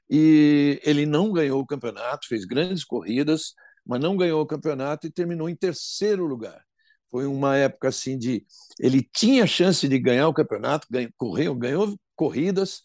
E 0.09 0.79
ele 0.83 1.05
não 1.05 1.33
ganhou 1.33 1.59
o 1.59 1.65
campeonato, 1.65 2.27
fez 2.27 2.45
grandes 2.45 2.85
corridas, 2.85 3.53
mas 3.85 3.99
não 3.99 4.15
ganhou 4.15 4.41
o 4.41 4.45
campeonato 4.45 5.05
e 5.05 5.11
terminou 5.11 5.49
em 5.49 5.55
terceiro 5.55 6.25
lugar. 6.25 6.63
Foi 7.11 7.25
uma 7.25 7.55
época 7.57 7.89
assim 7.89 8.17
de. 8.17 8.45
Ele 8.79 9.01
tinha 9.13 9.45
chance 9.47 9.87
de 9.87 9.99
ganhar 9.99 10.27
o 10.27 10.33
campeonato, 10.33 10.87
ganhou, 10.89 11.11
correu, 11.17 11.55
ganhou 11.55 11.99
corridas. 12.15 12.81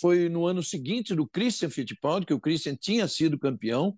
Foi 0.00 0.28
no 0.28 0.46
ano 0.46 0.62
seguinte 0.62 1.14
do 1.14 1.26
Christian 1.28 1.70
Fittipaldi, 1.70 2.26
que 2.26 2.34
o 2.34 2.40
Christian 2.40 2.74
tinha 2.74 3.06
sido 3.06 3.38
campeão, 3.38 3.96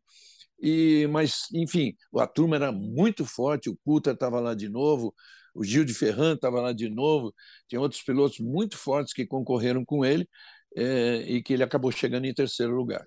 e, 0.64 1.06
mas, 1.08 1.42
enfim, 1.52 1.94
a 2.16 2.26
turma 2.26 2.56
era 2.56 2.72
muito 2.72 3.26
forte, 3.26 3.68
o 3.68 3.76
Coulter 3.84 4.14
estava 4.14 4.40
lá 4.40 4.54
de 4.54 4.66
novo, 4.66 5.14
o 5.54 5.62
Gil 5.62 5.84
de 5.84 5.92
Ferran 5.92 6.36
estava 6.36 6.58
lá 6.58 6.72
de 6.72 6.88
novo, 6.88 7.34
tinha 7.68 7.78
outros 7.78 8.02
pilotos 8.02 8.38
muito 8.38 8.78
fortes 8.78 9.12
que 9.12 9.26
concorreram 9.26 9.84
com 9.84 10.02
ele 10.06 10.26
é, 10.74 11.22
e 11.28 11.42
que 11.42 11.52
ele 11.52 11.62
acabou 11.62 11.92
chegando 11.92 12.24
em 12.24 12.32
terceiro 12.32 12.74
lugar. 12.74 13.04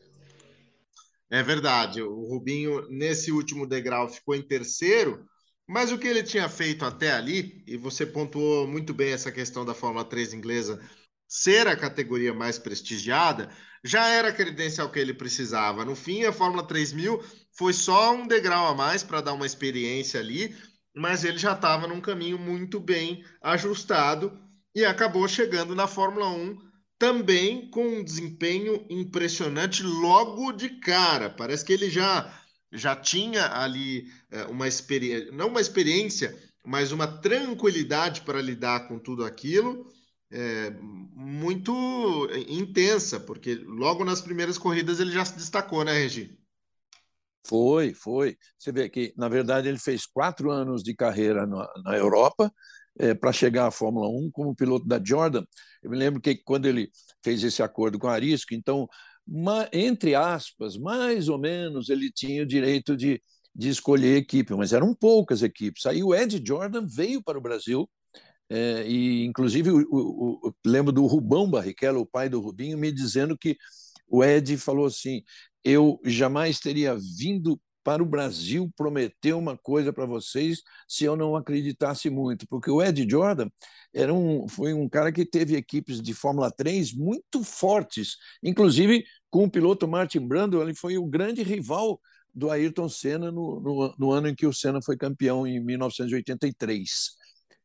É 1.31 1.41
verdade, 1.41 1.99
o 2.03 2.27
Rubinho, 2.29 2.87
nesse 2.89 3.31
último 3.31 3.65
degrau, 3.65 4.07
ficou 4.07 4.35
em 4.35 4.43
terceiro, 4.43 5.25
mas 5.67 5.91
o 5.91 5.97
que 5.97 6.07
ele 6.07 6.21
tinha 6.21 6.47
feito 6.47 6.85
até 6.85 7.11
ali, 7.11 7.63
e 7.65 7.75
você 7.75 8.05
pontuou 8.05 8.67
muito 8.67 8.93
bem 8.93 9.13
essa 9.13 9.31
questão 9.31 9.65
da 9.65 9.73
Fórmula 9.73 10.05
3 10.05 10.31
inglesa 10.31 10.79
ser 11.27 11.67
a 11.67 11.75
categoria 11.75 12.33
mais 12.33 12.57
prestigiada, 12.57 13.49
já 13.83 14.07
era 14.07 14.29
a 14.29 14.33
credencial 14.33 14.89
que 14.89 14.99
ele 14.99 15.13
precisava. 15.13 15.85
No 15.85 15.95
fim, 15.95 16.23
a 16.23 16.31
Fórmula 16.31 16.63
3000 16.63 17.23
foi 17.51 17.73
só 17.73 18.13
um 18.13 18.27
degrau 18.27 18.67
a 18.67 18.75
mais 18.75 19.03
para 19.03 19.21
dar 19.21 19.33
uma 19.33 19.45
experiência 19.45 20.19
ali, 20.19 20.55
mas 20.95 21.23
ele 21.23 21.37
já 21.37 21.53
estava 21.53 21.87
num 21.87 22.01
caminho 22.01 22.37
muito 22.37 22.79
bem 22.79 23.23
ajustado 23.41 24.39
e 24.73 24.85
acabou 24.85 25.27
chegando 25.27 25.75
na 25.75 25.87
Fórmula 25.87 26.29
1 26.29 26.57
também 26.99 27.69
com 27.69 27.87
um 27.87 28.03
desempenho 28.03 28.85
impressionante 28.89 29.83
logo 29.83 30.51
de 30.51 30.69
cara. 30.79 31.29
Parece 31.29 31.63
que 31.63 31.73
ele 31.73 31.89
já 31.89 32.33
já 32.71 32.95
tinha 32.95 33.47
ali 33.57 34.11
é, 34.29 34.43
uma 34.43 34.67
experiência, 34.67 35.31
não 35.31 35.47
uma 35.47 35.61
experiência, 35.61 36.37
mas 36.65 36.91
uma 36.91 37.07
tranquilidade 37.07 38.21
para 38.21 38.41
lidar 38.41 38.89
com 38.89 38.99
tudo 38.99 39.23
aquilo 39.23 39.89
é, 40.31 40.71
muito 40.81 42.27
intensa, 42.47 43.19
porque 43.19 43.55
logo 43.55 44.03
nas 44.03 44.21
primeiras 44.21 44.57
corridas 44.57 44.99
ele 44.99 45.11
já 45.11 45.23
se 45.23 45.35
destacou, 45.35 45.83
né, 45.83 45.93
Regi? 45.93 46.37
Foi, 47.45 47.93
foi. 47.93 48.37
Você 48.59 48.71
vê 48.73 48.89
que, 48.89 49.13
na 49.15 49.29
verdade, 49.29 49.69
ele 49.69 49.79
fez 49.79 50.05
quatro 50.05 50.51
anos 50.51 50.83
de 50.83 50.93
carreira 50.93 51.47
na, 51.47 51.65
na 51.83 51.97
Europa 51.97 52.51
é, 52.99 53.13
para 53.13 53.31
chegar 53.31 53.67
à 53.67 53.71
Fórmula 53.71 54.09
1 54.09 54.29
como 54.31 54.55
piloto 54.55 54.85
da 54.85 55.01
Jordan. 55.01 55.45
Eu 55.81 55.89
me 55.89 55.97
lembro 55.97 56.19
que 56.19 56.35
quando 56.35 56.65
ele 56.65 56.89
fez 57.23 57.41
esse 57.43 57.63
acordo 57.63 57.97
com 57.97 58.07
a 58.07 58.13
Arisco, 58.13 58.53
então, 58.53 58.87
uma, 59.25 59.69
entre 59.71 60.13
aspas, 60.13 60.77
mais 60.77 61.29
ou 61.29 61.37
menos, 61.37 61.89
ele 61.89 62.11
tinha 62.11 62.43
o 62.43 62.47
direito 62.47 62.97
de, 62.97 63.21
de 63.55 63.69
escolher 63.69 64.17
equipe, 64.17 64.53
mas 64.53 64.73
eram 64.73 64.93
poucas 64.93 65.41
equipes. 65.41 65.85
Aí 65.85 66.03
o 66.03 66.13
Ed 66.13 66.41
Jordan 66.45 66.85
veio 66.85 67.23
para 67.23 67.37
o 67.37 67.41
Brasil 67.41 67.89
é, 68.49 68.87
e, 68.87 69.25
inclusive, 69.25 69.69
o, 69.71 69.79
o, 69.89 70.47
o, 70.47 70.53
lembro 70.65 70.91
do 70.91 71.05
Rubão 71.05 71.49
Barrichello, 71.49 72.01
o 72.01 72.05
pai 72.05 72.29
do 72.29 72.39
Rubinho, 72.39 72.77
me 72.77 72.91
dizendo 72.91 73.37
que 73.37 73.57
o 74.07 74.23
Ed 74.23 74.57
falou 74.57 74.85
assim: 74.85 75.21
eu 75.63 75.99
jamais 76.05 76.59
teria 76.59 76.95
vindo 77.17 77.59
para 77.83 78.03
o 78.03 78.05
Brasil 78.05 78.69
prometer 78.75 79.33
uma 79.33 79.57
coisa 79.57 79.93
para 79.93 80.05
vocês 80.05 80.61
se 80.87 81.05
eu 81.05 81.15
não 81.15 81.35
acreditasse 81.37 82.09
muito, 82.09 82.45
porque 82.47 82.69
o 82.69 82.81
Ed 82.83 83.07
Jordan 83.09 83.49
era 83.93 84.13
um, 84.13 84.45
foi 84.47 84.73
um 84.73 84.89
cara 84.89 85.11
que 85.11 85.25
teve 85.25 85.55
equipes 85.55 86.01
de 86.01 86.13
Fórmula 86.13 86.51
3 86.51 86.93
muito 86.93 87.43
fortes, 87.45 88.17
inclusive 88.43 89.05
com 89.29 89.45
o 89.45 89.49
piloto 89.49 89.87
Martin 89.87 90.27
Brundle, 90.27 90.63
ele 90.63 90.73
foi 90.73 90.97
o 90.97 91.05
grande 91.05 91.43
rival 91.43 91.99
do 92.33 92.51
Ayrton 92.51 92.89
Senna 92.89 93.31
no, 93.31 93.59
no, 93.59 93.95
no 93.97 94.11
ano 94.11 94.27
em 94.27 94.35
que 94.35 94.45
o 94.45 94.53
Senna 94.53 94.79
foi 94.81 94.95
campeão, 94.95 95.47
em 95.47 95.59
1983. 95.59 97.17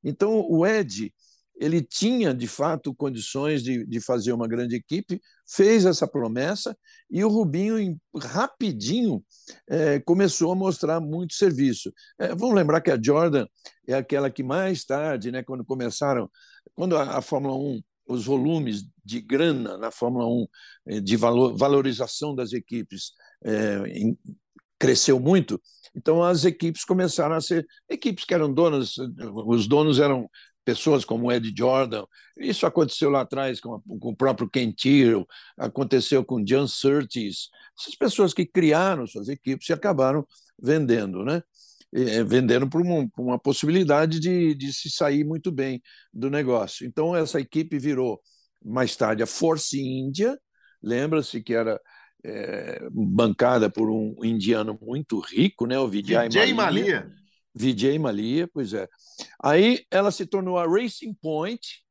Então, 0.03 0.45
o 0.49 0.67
Ed, 0.67 1.13
ele 1.57 1.83
tinha, 1.83 2.35
de 2.35 2.49
fato, 2.49 2.95
condições 2.95 3.63
de, 3.63 3.87
de 3.87 4.01
fazer 4.01 4.33
uma 4.33 4.49
grande 4.49 4.75
equipe, 4.75 5.21
fez 5.49 5.85
essa 5.85 6.09
promessa 6.09 6.77
e 7.11 7.23
o 7.25 7.29
Rubinho, 7.29 7.97
rapidinho, 8.17 9.25
é, 9.69 10.01
começou 10.01 10.53
a 10.53 10.57
mostrar 10.57 11.01
muito 11.01 11.35
serviço. 11.35 11.93
É, 12.19 12.35
vamos 12.35 12.55
lembrar 12.55 12.81
que 12.81 12.91
a 12.91 13.01
Jordan 13.01 13.47
é 13.87 13.95
aquela 13.95 14.31
que 14.31 14.43
mais 14.43 14.85
tarde, 14.85 15.31
né, 15.31 15.43
quando 15.43 15.65
começaram, 15.65 16.31
quando 16.75 16.97
a, 16.97 17.19
a 17.19 17.23
Fórmula 17.23 17.55
1 17.57 17.81
os 18.07 18.25
volumes 18.25 18.85
de 19.05 19.21
grana 19.21 19.77
na 19.79 19.91
Fórmula 19.91 20.27
1, 20.27 20.47
é, 20.87 21.01
de 21.01 21.17
valor, 21.17 21.57
valorização 21.57 22.35
das 22.35 22.53
equipes, 22.53 23.13
é, 23.45 23.79
em, 23.89 24.19
cresceu 24.83 25.21
muito, 25.21 25.63
então 25.95 26.25
as 26.25 26.45
equipes 26.45 26.85
começaram 26.85 27.37
a 27.37 27.41
ser 27.41 27.65
equipes 27.89 28.25
que 28.25 28.35
eram 28.35 28.53
donas, 28.53 28.97
os 29.47 29.69
donos 29.69 30.01
eram 30.01 30.29
pessoas 30.65 31.05
como 31.05 31.31
Ed 31.31 31.55
Jordan. 31.57 32.05
Isso 32.37 32.67
aconteceu 32.67 33.09
lá 33.09 33.21
atrás 33.21 33.61
com, 33.61 33.81
com 33.81 34.11
o 34.11 34.17
próprio 34.17 34.51
Ken 34.51 34.73
Tyrrell, 34.73 35.25
aconteceu 35.57 36.25
com 36.25 36.43
John 36.43 36.67
Surtees. 36.67 37.49
Essas 37.79 37.95
pessoas 37.95 38.35
que 38.35 38.45
criaram 38.45 39.07
suas 39.07 39.29
equipes 39.29 39.69
e 39.69 39.73
acabaram 39.73 40.27
vendendo, 40.61 41.25
né? 41.25 41.43
E, 41.93 42.25
vendendo 42.25 42.69
por 42.69 42.81
uma, 42.81 43.09
por 43.11 43.23
uma 43.23 43.39
possibilidade 43.39 44.19
de, 44.19 44.57
de 44.57 44.73
se 44.73 44.91
sair 44.91 45.23
muito 45.23 45.53
bem 45.53 45.81
do 46.13 46.29
negócio. 46.29 46.85
Então 46.85 47.15
essa 47.15 47.39
equipe 47.39 47.79
virou 47.79 48.21
mais 48.65 48.97
tarde 48.97 49.23
a 49.23 49.27
Force 49.27 49.81
India, 49.81 50.37
lembra-se 50.83 51.41
que 51.41 51.55
era 51.55 51.81
é, 52.25 52.89
bancada 52.91 53.69
por 53.71 53.91
um 53.91 54.15
indiano 54.25 54.79
muito 54.81 55.19
rico, 55.19 55.67
né? 55.67 55.79
O 55.79 55.89
Vijay, 55.89 56.29
Vijay 56.29 56.53
Malia. 56.53 56.85
Malia. 56.85 57.13
Vijay 57.55 57.99
Malia, 57.99 58.49
pois 58.49 58.73
é. 58.73 58.89
Aí 59.43 59.85
ela 59.91 60.11
se 60.11 60.25
tornou 60.27 60.59
a 60.59 60.67
Racing 60.67 61.15
Point 61.15 61.83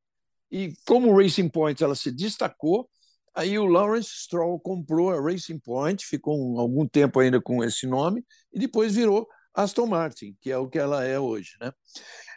e 0.49 0.73
como 0.85 1.15
Racing 1.15 1.49
Point 1.49 1.83
ela 1.83 1.95
se 1.95 2.11
destacou, 2.11 2.89
aí 3.33 3.57
o 3.57 3.65
Lawrence 3.65 4.09
Stroll 4.09 4.59
comprou 4.59 5.11
a 5.11 5.21
Racing 5.21 5.59
Point, 5.59 6.05
ficou 6.05 6.59
algum 6.59 6.87
tempo 6.87 7.19
ainda 7.19 7.39
com 7.39 7.63
esse 7.63 7.85
nome 7.87 8.25
e 8.53 8.59
depois 8.59 8.95
virou 8.95 9.27
Aston 9.53 9.85
Martin, 9.85 10.35
que 10.41 10.51
é 10.51 10.57
o 10.57 10.67
que 10.67 10.79
ela 10.79 11.03
é 11.05 11.19
hoje, 11.19 11.51
né? 11.59 11.71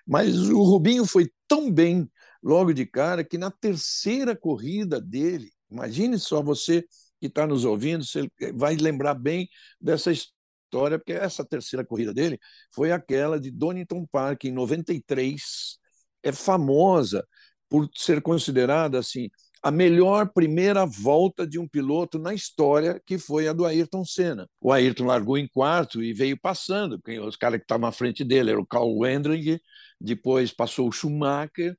Mas 0.06 0.36
o 0.50 0.62
Rubinho 0.62 1.06
foi 1.06 1.30
tão 1.48 1.72
bem 1.72 2.08
logo 2.42 2.72
de 2.72 2.84
cara 2.84 3.24
que 3.24 3.38
na 3.38 3.50
terceira 3.50 4.36
corrida 4.36 5.00
dele, 5.00 5.50
imagine 5.70 6.18
só 6.18 6.42
você 6.42 6.84
que 7.21 7.26
está 7.26 7.47
nos 7.47 7.64
ouvindo, 7.64 8.04
você 8.04 8.28
vai 8.54 8.76
lembrar 8.76 9.14
bem 9.14 9.49
dessa 9.80 10.12
história, 10.12 10.99
porque 10.99 11.12
essa 11.12 11.44
terceira 11.44 11.85
corrida 11.85 12.12
dele 12.12 12.38
foi 12.73 12.92
aquela 12.92 13.40
de 13.40 13.50
Donington 13.50 14.06
Park, 14.11 14.44
em 14.44 14.52
93. 14.52 15.78
É 16.23 16.33
famosa 16.33 17.26
por 17.68 17.88
ser 17.94 18.23
considerada 18.23 18.99
assim 18.99 19.28
a 19.64 19.71
melhor 19.71 20.30
primeira 20.30 20.85
volta 20.85 21.47
de 21.47 21.59
um 21.59 21.66
piloto 21.66 22.18
na 22.18 22.35
história, 22.35 23.00
que 23.06 23.16
foi 23.16 23.49
a 23.49 23.52
do 23.54 23.64
Ayrton 23.64 24.04
Senna. 24.04 24.47
O 24.61 24.71
Ayrton 24.71 25.06
largou 25.06 25.38
em 25.38 25.49
quarto 25.49 26.02
e 26.02 26.12
veio 26.12 26.38
passando. 26.38 27.00
Os 27.26 27.35
caras 27.35 27.59
que 27.61 27.64
estavam 27.64 27.88
à 27.88 27.92
frente 27.92 28.23
dele 28.23 28.50
eram 28.50 28.61
o 28.61 28.66
Carl 28.66 28.94
Wendling, 28.94 29.59
depois 29.99 30.52
passou 30.52 30.87
o 30.87 30.92
Schumacher, 30.92 31.75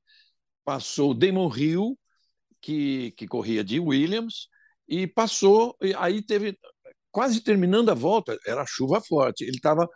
passou 0.64 1.12
o 1.12 1.14
Damon 1.14 1.48
Hill, 1.56 1.96
que, 2.60 3.12
que 3.12 3.28
corria 3.28 3.62
de 3.62 3.78
Williams, 3.78 4.48
e 4.88 5.06
passou, 5.06 5.76
e 5.80 5.94
aí 5.94 6.22
teve, 6.22 6.56
quase 7.10 7.40
terminando 7.40 7.90
a 7.90 7.94
volta, 7.94 8.38
era 8.46 8.64
chuva 8.66 9.00
forte, 9.00 9.44
ele 9.44 9.56
estava 9.56 9.88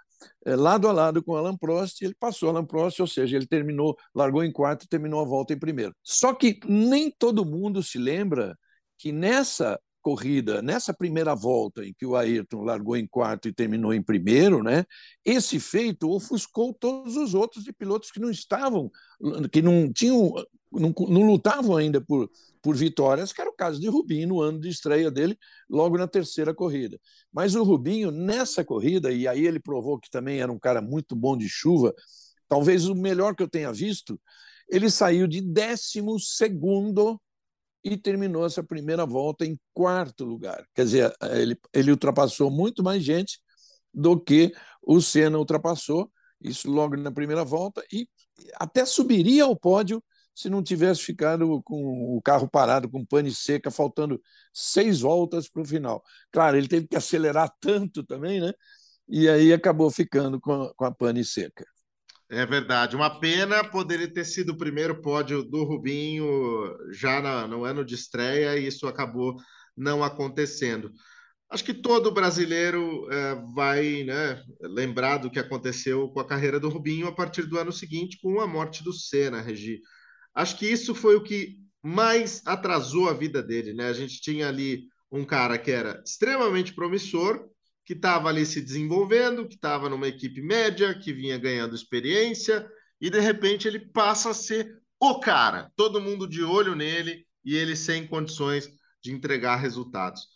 é, 0.44 0.54
lado 0.54 0.88
a 0.88 0.92
lado 0.92 1.22
com 1.22 1.36
Alan 1.36 1.56
Prost, 1.56 2.02
ele 2.02 2.14
passou 2.18 2.48
Alan 2.48 2.64
Prost, 2.64 3.00
ou 3.00 3.06
seja, 3.06 3.36
ele 3.36 3.46
terminou, 3.46 3.96
largou 4.14 4.44
em 4.44 4.52
quarto 4.52 4.84
e 4.84 4.88
terminou 4.88 5.20
a 5.20 5.24
volta 5.24 5.52
em 5.52 5.58
primeiro. 5.58 5.94
Só 6.02 6.34
que 6.34 6.58
nem 6.66 7.10
todo 7.10 7.44
mundo 7.44 7.82
se 7.82 7.98
lembra 7.98 8.56
que 8.98 9.12
nessa 9.12 9.78
corrida, 10.02 10.62
nessa 10.62 10.94
primeira 10.94 11.34
volta 11.34 11.84
em 11.84 11.92
que 11.92 12.06
o 12.06 12.16
Ayrton 12.16 12.62
largou 12.62 12.96
em 12.96 13.06
quarto 13.06 13.48
e 13.48 13.52
terminou 13.52 13.92
em 13.92 14.02
primeiro, 14.02 14.62
né, 14.62 14.84
esse 15.24 15.60
feito 15.60 16.10
ofuscou 16.10 16.72
todos 16.72 17.16
os 17.16 17.34
outros 17.34 17.64
pilotos 17.78 18.10
que 18.10 18.20
não 18.20 18.30
estavam, 18.30 18.90
que 19.52 19.60
não 19.60 19.92
tinham, 19.92 20.32
não, 20.72 20.94
não 21.08 21.26
lutavam 21.26 21.76
ainda 21.76 22.00
por, 22.00 22.30
por 22.62 22.76
vitórias, 22.76 23.32
que 23.32 23.40
era 23.40 23.50
o 23.50 23.54
caso 23.54 23.80
de 23.80 23.88
Rubinho 23.88 24.28
no 24.28 24.40
ano 24.40 24.60
de 24.60 24.68
estreia 24.68 25.10
dele, 25.10 25.36
logo 25.68 25.96
na 25.96 26.06
terceira 26.06 26.54
corrida. 26.54 26.98
Mas 27.32 27.54
o 27.54 27.62
Rubinho, 27.62 28.10
nessa 28.10 28.64
corrida, 28.64 29.10
e 29.12 29.26
aí 29.26 29.46
ele 29.46 29.60
provou 29.60 29.98
que 29.98 30.10
também 30.10 30.40
era 30.40 30.52
um 30.52 30.58
cara 30.58 30.82
muito 30.82 31.16
bom 31.16 31.36
de 31.36 31.48
chuva, 31.48 31.94
talvez 32.48 32.86
o 32.86 32.94
melhor 32.94 33.34
que 33.34 33.42
eu 33.42 33.48
tenha 33.48 33.72
visto, 33.72 34.20
ele 34.68 34.90
saiu 34.90 35.26
de 35.26 35.40
décimo 35.40 36.18
segundo 36.18 37.20
e 37.82 37.96
terminou 37.96 38.44
essa 38.44 38.62
primeira 38.62 39.06
volta 39.06 39.44
em 39.46 39.58
quarto 39.72 40.24
lugar. 40.24 40.66
Quer 40.74 40.84
dizer, 40.84 41.14
ele, 41.32 41.58
ele 41.72 41.90
ultrapassou 41.90 42.50
muito 42.50 42.82
mais 42.82 43.02
gente 43.02 43.40
do 43.92 44.20
que 44.20 44.52
o 44.82 45.00
Senna 45.00 45.38
ultrapassou, 45.38 46.10
isso 46.40 46.70
logo 46.70 46.96
na 46.96 47.10
primeira 47.10 47.44
volta, 47.44 47.82
e 47.92 48.08
até 48.56 48.84
subiria 48.84 49.44
ao 49.44 49.56
pódio 49.56 50.02
se 50.34 50.48
não 50.48 50.62
tivesse 50.62 51.02
ficado 51.02 51.62
com 51.62 52.16
o 52.16 52.20
carro 52.22 52.48
parado, 52.48 52.88
com 52.88 53.04
pane 53.04 53.34
seca, 53.34 53.70
faltando 53.70 54.20
seis 54.52 55.00
voltas 55.00 55.48
para 55.48 55.62
o 55.62 55.64
final. 55.64 56.02
Claro, 56.30 56.56
ele 56.56 56.68
teve 56.68 56.86
que 56.86 56.96
acelerar 56.96 57.52
tanto 57.60 58.02
também, 58.02 58.40
né? 58.40 58.52
E 59.08 59.28
aí 59.28 59.52
acabou 59.52 59.90
ficando 59.90 60.40
com 60.40 60.52
a, 60.52 60.74
com 60.74 60.84
a 60.84 60.94
pane 60.94 61.24
seca. 61.24 61.64
É 62.30 62.46
verdade. 62.46 62.94
Uma 62.94 63.18
pena 63.18 63.64
poderia 63.64 64.10
ter 64.10 64.24
sido 64.24 64.50
o 64.50 64.56
primeiro 64.56 65.02
pódio 65.02 65.42
do 65.42 65.64
Rubinho 65.64 66.24
já 66.92 67.46
no 67.48 67.64
ano 67.64 67.84
de 67.84 67.96
estreia 67.96 68.56
e 68.56 68.68
isso 68.68 68.86
acabou 68.86 69.36
não 69.76 70.04
acontecendo. 70.04 70.92
Acho 71.50 71.64
que 71.64 71.74
todo 71.74 72.14
brasileiro 72.14 73.08
é, 73.10 73.34
vai 73.52 74.04
né, 74.04 74.40
lembrar 74.60 75.16
do 75.16 75.28
que 75.28 75.40
aconteceu 75.40 76.08
com 76.10 76.20
a 76.20 76.26
carreira 76.26 76.60
do 76.60 76.68
Rubinho 76.68 77.08
a 77.08 77.12
partir 77.12 77.42
do 77.42 77.58
ano 77.58 77.72
seguinte, 77.72 78.20
com 78.22 78.40
a 78.40 78.46
morte 78.46 78.84
do 78.84 78.92
Senna, 78.92 79.40
Regi. 79.40 79.80
Acho 80.34 80.56
que 80.58 80.66
isso 80.66 80.94
foi 80.94 81.16
o 81.16 81.22
que 81.22 81.58
mais 81.82 82.42
atrasou 82.46 83.08
a 83.08 83.14
vida 83.14 83.42
dele. 83.42 83.72
Né? 83.72 83.88
A 83.88 83.92
gente 83.92 84.20
tinha 84.20 84.48
ali 84.48 84.84
um 85.10 85.24
cara 85.24 85.58
que 85.58 85.70
era 85.70 86.02
extremamente 86.04 86.74
promissor, 86.74 87.48
que 87.84 87.94
estava 87.94 88.28
ali 88.28 88.46
se 88.46 88.60
desenvolvendo, 88.60 89.48
que 89.48 89.56
estava 89.56 89.88
numa 89.88 90.06
equipe 90.06 90.40
média, 90.40 90.94
que 90.96 91.12
vinha 91.12 91.38
ganhando 91.38 91.74
experiência, 91.74 92.70
e 93.00 93.10
de 93.10 93.18
repente 93.18 93.66
ele 93.66 93.80
passa 93.80 94.30
a 94.30 94.34
ser 94.34 94.78
o 95.00 95.18
cara, 95.18 95.72
todo 95.74 96.00
mundo 96.00 96.28
de 96.28 96.42
olho 96.42 96.76
nele 96.76 97.26
e 97.44 97.56
ele 97.56 97.74
sem 97.74 98.06
condições 98.06 98.68
de 99.02 99.10
entregar 99.10 99.56
resultados. 99.56 100.28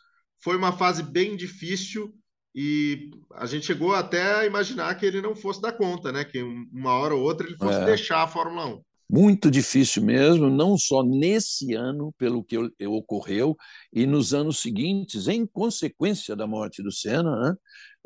Foi 0.43 0.57
uma 0.57 0.73
fase 0.73 1.03
bem 1.03 1.37
difícil 1.37 2.15
e 2.55 3.11
a 3.35 3.47
gente 3.47 3.67
chegou 3.67 3.95
até 3.95 4.41
a 4.41 4.47
imaginar 4.47 4.95
que 4.95 5.05
ele 5.05 5.21
não 5.21 5.37
fosse 5.37 5.61
dar 5.61 5.73
conta, 5.73 6.11
né? 6.11 6.25
Que 6.25 6.43
uma 6.43 6.95
hora 6.95 7.15
ou 7.15 7.23
outra 7.23 7.47
ele 7.47 7.57
fosse 7.57 7.79
é. 7.79 7.85
deixar 7.85 8.23
a 8.23 8.29
Fórmula 8.29 8.67
1 8.67 8.83
muito 9.09 9.51
difícil 9.51 10.03
mesmo, 10.03 10.49
não 10.51 10.77
só 10.77 11.03
nesse 11.03 11.75
ano, 11.75 12.13
pelo 12.19 12.43
que 12.43 12.57
ocorreu, 12.87 13.57
e 13.93 14.07
nos 14.07 14.33
anos 14.35 14.59
seguintes, 14.61 15.29
em 15.29 15.47
consequência 15.47 16.35
da 16.35 16.47
morte 16.47 16.83
do 16.83 16.91
Senna. 16.91 17.37
Né? 17.41 17.57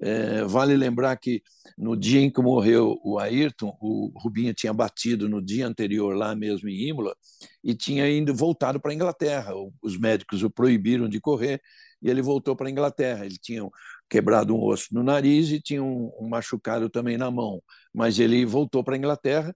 É, 0.01 0.45
vale 0.45 0.77
lembrar 0.77 1.17
que 1.17 1.43
no 1.77 1.97
dia 1.97 2.21
em 2.21 2.31
que 2.31 2.41
morreu 2.41 2.99
o 3.03 3.19
Ayrton, 3.19 3.77
o 3.81 4.13
Rubinho 4.17 4.55
tinha 4.55 4.73
batido 4.73 5.29
no 5.29 5.43
dia 5.43 5.67
anterior 5.67 6.15
lá 6.17 6.35
mesmo 6.37 6.69
em 6.69 6.89
Imola 6.89 7.17
e 7.65 7.75
tinha 7.75 8.09
ido 8.09 8.35
voltado 8.35 8.81
para 8.81 8.93
a 8.93 8.95
Inglaterra. 8.95 9.53
Os 9.83 9.99
médicos 9.99 10.43
o 10.43 10.51
proibiram 10.51 11.09
de 11.09 11.21
correr 11.21 11.61
e 12.01 12.09
ele 12.09 12.23
voltou 12.23 12.55
para 12.55 12.69
a 12.69 12.71
Inglaterra. 12.71 13.27
Ele 13.27 13.39
tinha 13.39 13.63
quebrado 14.09 14.55
um 14.55 14.63
osso 14.63 14.87
no 14.93 15.03
nariz 15.03 15.51
e 15.51 15.61
tinha 15.61 15.83
um, 15.83 16.13
um 16.21 16.29
machucado 16.29 16.89
também 16.89 17.19
na 17.19 17.31
mão, 17.31 17.61
mas 17.93 18.19
ele 18.19 18.45
voltou 18.47 18.85
para 18.85 18.95
a 18.95 18.99
Inglaterra 18.99 19.55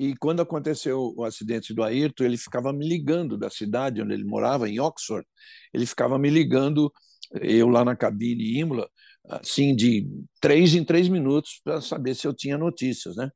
e 0.00 0.16
quando 0.16 0.40
aconteceu 0.40 1.12
o 1.14 1.24
acidente 1.24 1.74
do 1.74 1.82
Ayrton, 1.82 2.24
ele 2.24 2.38
ficava 2.38 2.72
me 2.72 2.88
ligando 2.88 3.36
da 3.36 3.50
cidade 3.50 4.00
onde 4.00 4.14
ele 4.14 4.24
morava, 4.24 4.66
em 4.66 4.80
Oxford. 4.80 5.26
Ele 5.74 5.84
ficava 5.84 6.18
me 6.18 6.30
ligando, 6.30 6.90
eu 7.34 7.68
lá 7.68 7.84
na 7.84 7.94
cabine 7.94 8.58
Imola, 8.58 8.88
assim, 9.28 9.76
de 9.76 10.08
três 10.40 10.74
em 10.74 10.82
três 10.82 11.06
minutos 11.06 11.60
para 11.62 11.82
saber 11.82 12.14
se 12.14 12.26
eu 12.26 12.32
tinha 12.34 12.56
notícias, 12.56 13.14
né? 13.14 13.30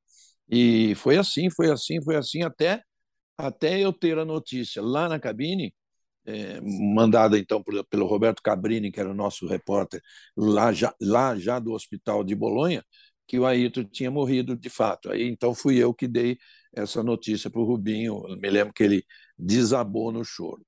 E 0.48 0.94
foi 0.94 1.18
assim, 1.18 1.50
foi 1.50 1.70
assim, 1.70 2.02
foi 2.02 2.16
assim, 2.16 2.42
até, 2.42 2.82
até 3.36 3.80
eu 3.80 3.92
ter 3.92 4.18
a 4.18 4.24
notícia 4.24 4.80
lá 4.82 5.06
na 5.06 5.20
cabine, 5.20 5.74
é, 6.26 6.60
mandada 6.62 7.38
então 7.38 7.62
pelo, 7.62 7.84
pelo 7.84 8.06
Roberto 8.06 8.42
Cabrini, 8.42 8.90
que 8.90 9.00
era 9.00 9.10
o 9.10 9.14
nosso 9.14 9.46
repórter, 9.46 10.00
lá 10.34 10.72
já, 10.72 10.94
lá 10.98 11.36
já 11.36 11.58
do 11.58 11.72
hospital 11.72 12.24
de 12.24 12.34
Bolonha, 12.34 12.82
que 13.26 13.38
o 13.38 13.46
Ayrton 13.46 13.84
tinha 13.84 14.10
morrido 14.10 14.56
de 14.56 14.68
fato. 14.68 15.10
Aí 15.10 15.28
então 15.28 15.54
fui 15.54 15.76
eu 15.78 15.94
que 15.94 16.06
dei 16.06 16.38
essa 16.74 17.02
notícia 17.02 17.50
para 17.50 17.60
o 17.60 17.64
Rubinho. 17.64 18.22
Me 18.40 18.50
lembro 18.50 18.72
que 18.72 18.82
ele 18.82 19.04
desabou 19.38 20.12
no 20.12 20.24
choro. 20.24 20.64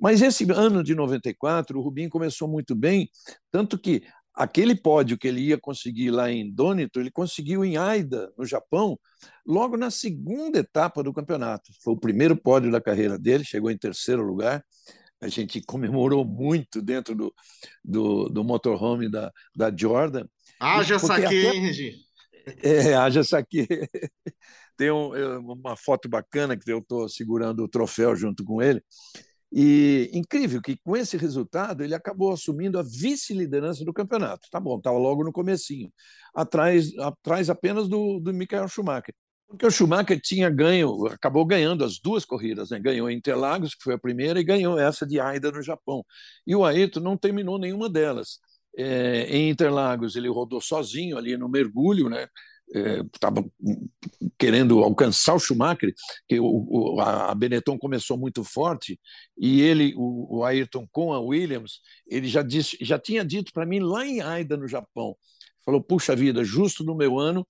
Mas 0.00 0.22
esse 0.22 0.46
ano 0.52 0.84
de 0.84 0.94
94, 0.94 1.78
o 1.78 1.82
Rubinho 1.82 2.08
começou 2.08 2.46
muito 2.46 2.74
bem, 2.74 3.10
tanto 3.50 3.76
que 3.76 4.04
aquele 4.38 4.76
pódio 4.76 5.18
que 5.18 5.26
ele 5.26 5.40
ia 5.40 5.58
conseguir 5.58 6.12
lá 6.12 6.30
em 6.30 6.48
Donito, 6.48 7.00
ele 7.00 7.10
conseguiu 7.10 7.64
em 7.64 7.76
Aida, 7.76 8.32
no 8.38 8.46
Japão, 8.46 8.96
logo 9.44 9.76
na 9.76 9.90
segunda 9.90 10.60
etapa 10.60 11.02
do 11.02 11.12
campeonato. 11.12 11.72
Foi 11.82 11.94
o 11.94 11.98
primeiro 11.98 12.36
pódio 12.36 12.70
da 12.70 12.80
carreira 12.80 13.18
dele, 13.18 13.44
chegou 13.44 13.68
em 13.68 13.76
terceiro 13.76 14.22
lugar. 14.22 14.64
A 15.20 15.26
gente 15.26 15.60
comemorou 15.62 16.24
muito 16.24 16.80
dentro 16.80 17.16
do, 17.16 17.34
do, 17.84 18.28
do 18.28 18.44
motorhome 18.44 19.10
da, 19.10 19.32
da 19.56 19.76
Jordan. 19.76 20.24
Haja 20.60 20.98
saque, 20.98 21.24
até... 21.24 21.34
hein, 21.34 21.60
Regi? 21.60 21.94
É, 22.62 22.94
haja 22.94 23.22
saque. 23.22 23.66
Tem 24.76 24.90
um, 24.90 25.12
uma 25.40 25.76
foto 25.76 26.08
bacana 26.08 26.56
que 26.56 26.70
eu 26.70 26.78
estou 26.78 27.08
segurando 27.08 27.64
o 27.64 27.68
troféu 27.68 28.14
junto 28.14 28.44
com 28.44 28.62
ele. 28.62 28.82
E 29.50 30.10
incrível 30.12 30.60
que 30.60 30.76
com 30.76 30.96
esse 30.96 31.16
resultado 31.16 31.82
ele 31.82 31.94
acabou 31.94 32.32
assumindo 32.32 32.78
a 32.78 32.82
vice-liderança 32.82 33.84
do 33.84 33.92
campeonato. 33.92 34.46
Tá 34.50 34.60
bom, 34.60 34.76
estava 34.76 34.98
logo 34.98 35.24
no 35.24 35.32
comecinho, 35.32 35.90
atrás, 36.34 36.96
atrás 36.98 37.48
apenas 37.48 37.88
do, 37.88 38.20
do 38.20 38.32
Michael 38.32 38.68
Schumacher. 38.68 39.14
Porque 39.48 39.64
o 39.66 39.70
Schumacher 39.70 40.20
tinha 40.20 40.50
ganho, 40.50 41.06
acabou 41.06 41.46
ganhando 41.46 41.82
as 41.82 41.98
duas 41.98 42.26
corridas, 42.26 42.68
né? 42.68 42.78
ganhou 42.78 43.10
Interlagos, 43.10 43.74
que 43.74 43.82
foi 43.82 43.94
a 43.94 43.98
primeira, 43.98 44.38
e 44.38 44.44
ganhou 44.44 44.78
essa 44.78 45.06
de 45.06 45.18
Aida 45.18 45.50
no 45.50 45.62
Japão. 45.62 46.04
E 46.46 46.54
o 46.54 46.66
Ayrton 46.66 47.00
não 47.00 47.16
terminou 47.16 47.58
nenhuma 47.58 47.88
delas 47.88 48.38
é, 48.78 49.24
em 49.28 49.50
Interlagos 49.50 50.14
ele 50.14 50.28
rodou 50.28 50.60
sozinho 50.60 51.18
ali 51.18 51.36
no 51.36 51.48
mergulho, 51.48 52.08
né? 52.08 52.28
Estava 53.12 53.40
é, 53.40 53.72
querendo 54.38 54.80
alcançar 54.80 55.34
o 55.34 55.38
Schumacher, 55.38 55.92
que 56.28 56.38
o, 56.38 56.44
o, 56.46 57.00
a 57.00 57.34
Benetton 57.34 57.78
começou 57.78 58.16
muito 58.16 58.44
forte 58.44 59.00
e 59.36 59.62
ele, 59.62 59.94
o, 59.96 60.38
o 60.38 60.44
Ayrton 60.44 60.86
com 60.92 61.12
a 61.12 61.18
Williams, 61.18 61.80
ele 62.06 62.28
já 62.28 62.42
disse, 62.42 62.76
já 62.80 62.98
tinha 62.98 63.24
dito 63.24 63.52
para 63.52 63.66
mim 63.66 63.80
lá 63.80 64.06
em 64.06 64.20
Aida 64.20 64.56
no 64.56 64.68
Japão, 64.68 65.16
falou: 65.64 65.82
puxa 65.82 66.14
vida, 66.14 66.44
justo 66.44 66.84
no 66.84 66.94
meu 66.94 67.18
ano 67.18 67.46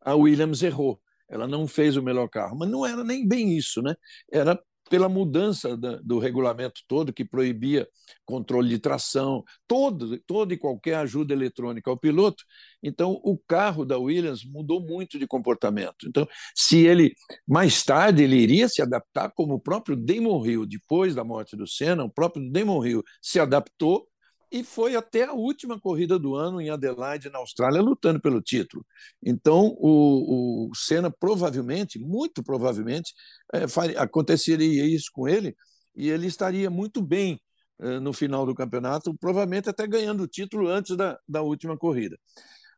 a 0.00 0.14
Williams 0.14 0.62
errou, 0.62 0.98
ela 1.28 1.46
não 1.46 1.66
fez 1.66 1.96
o 1.96 2.02
melhor 2.02 2.28
carro, 2.28 2.56
mas 2.56 2.70
não 2.70 2.86
era 2.86 3.04
nem 3.04 3.26
bem 3.26 3.56
isso, 3.56 3.82
né? 3.82 3.94
Era 4.32 4.58
pela 4.90 5.08
mudança 5.08 5.76
do 5.76 6.18
regulamento 6.18 6.82
todo 6.88 7.12
que 7.12 7.24
proibia 7.24 7.88
controle 8.26 8.68
de 8.68 8.78
tração, 8.80 9.44
todo, 9.66 10.18
toda 10.26 10.52
e 10.52 10.58
qualquer 10.58 10.96
ajuda 10.96 11.32
eletrônica 11.32 11.88
ao 11.88 11.96
piloto. 11.96 12.42
Então, 12.82 13.20
o 13.22 13.38
carro 13.38 13.84
da 13.84 13.96
Williams 13.96 14.44
mudou 14.44 14.80
muito 14.80 15.16
de 15.16 15.28
comportamento. 15.28 16.08
Então, 16.08 16.28
se 16.56 16.84
ele 16.84 17.14
mais 17.46 17.84
tarde 17.84 18.24
ele 18.24 18.36
iria 18.36 18.68
se 18.68 18.82
adaptar, 18.82 19.30
como 19.30 19.54
o 19.54 19.60
próprio 19.60 19.94
Damon 19.94 20.44
Hill, 20.44 20.66
depois 20.66 21.14
da 21.14 21.22
morte 21.22 21.56
do 21.56 21.68
Senna, 21.68 22.02
o 22.02 22.10
próprio 22.10 22.50
Damon 22.50 22.84
Hill 22.84 23.04
se 23.22 23.38
adaptou 23.38 24.09
e 24.50 24.64
foi 24.64 24.96
até 24.96 25.24
a 25.24 25.32
última 25.32 25.80
corrida 25.80 26.18
do 26.18 26.34
ano 26.34 26.60
em 26.60 26.70
Adelaide, 26.70 27.30
na 27.30 27.38
Austrália, 27.38 27.80
lutando 27.80 28.20
pelo 28.20 28.42
título. 28.42 28.84
Então, 29.22 29.76
o, 29.78 30.70
o 30.70 30.74
Senna 30.74 31.10
provavelmente, 31.10 31.98
muito 31.98 32.42
provavelmente, 32.42 33.12
é, 33.52 33.68
faria, 33.68 34.00
aconteceria 34.00 34.84
isso 34.84 35.10
com 35.12 35.28
ele 35.28 35.54
e 35.94 36.10
ele 36.10 36.26
estaria 36.26 36.68
muito 36.68 37.00
bem 37.00 37.40
é, 37.78 38.00
no 38.00 38.12
final 38.12 38.44
do 38.44 38.54
campeonato, 38.54 39.14
provavelmente 39.14 39.68
até 39.68 39.86
ganhando 39.86 40.22
o 40.24 40.28
título 40.28 40.68
antes 40.68 40.96
da, 40.96 41.18
da 41.28 41.42
última 41.42 41.76
corrida. 41.76 42.18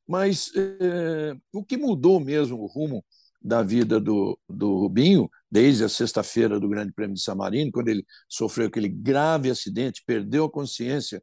Mas 0.06 0.50
é, 0.54 1.34
o 1.52 1.64
que 1.64 1.76
mudou 1.76 2.20
mesmo 2.20 2.58
o 2.58 2.66
rumo 2.66 3.04
da 3.40 3.62
vida 3.62 3.98
do, 3.98 4.38
do 4.48 4.78
Rubinho, 4.78 5.28
desde 5.50 5.84
a 5.84 5.88
sexta-feira 5.88 6.60
do 6.60 6.68
Grande 6.68 6.92
Prêmio 6.92 7.14
de 7.14 7.22
San 7.22 7.34
Marino, 7.34 7.72
quando 7.72 7.88
ele 7.88 8.06
sofreu 8.28 8.68
aquele 8.68 8.88
grave 8.88 9.50
acidente, 9.50 10.02
perdeu 10.06 10.44
a 10.44 10.50
consciência 10.50 11.22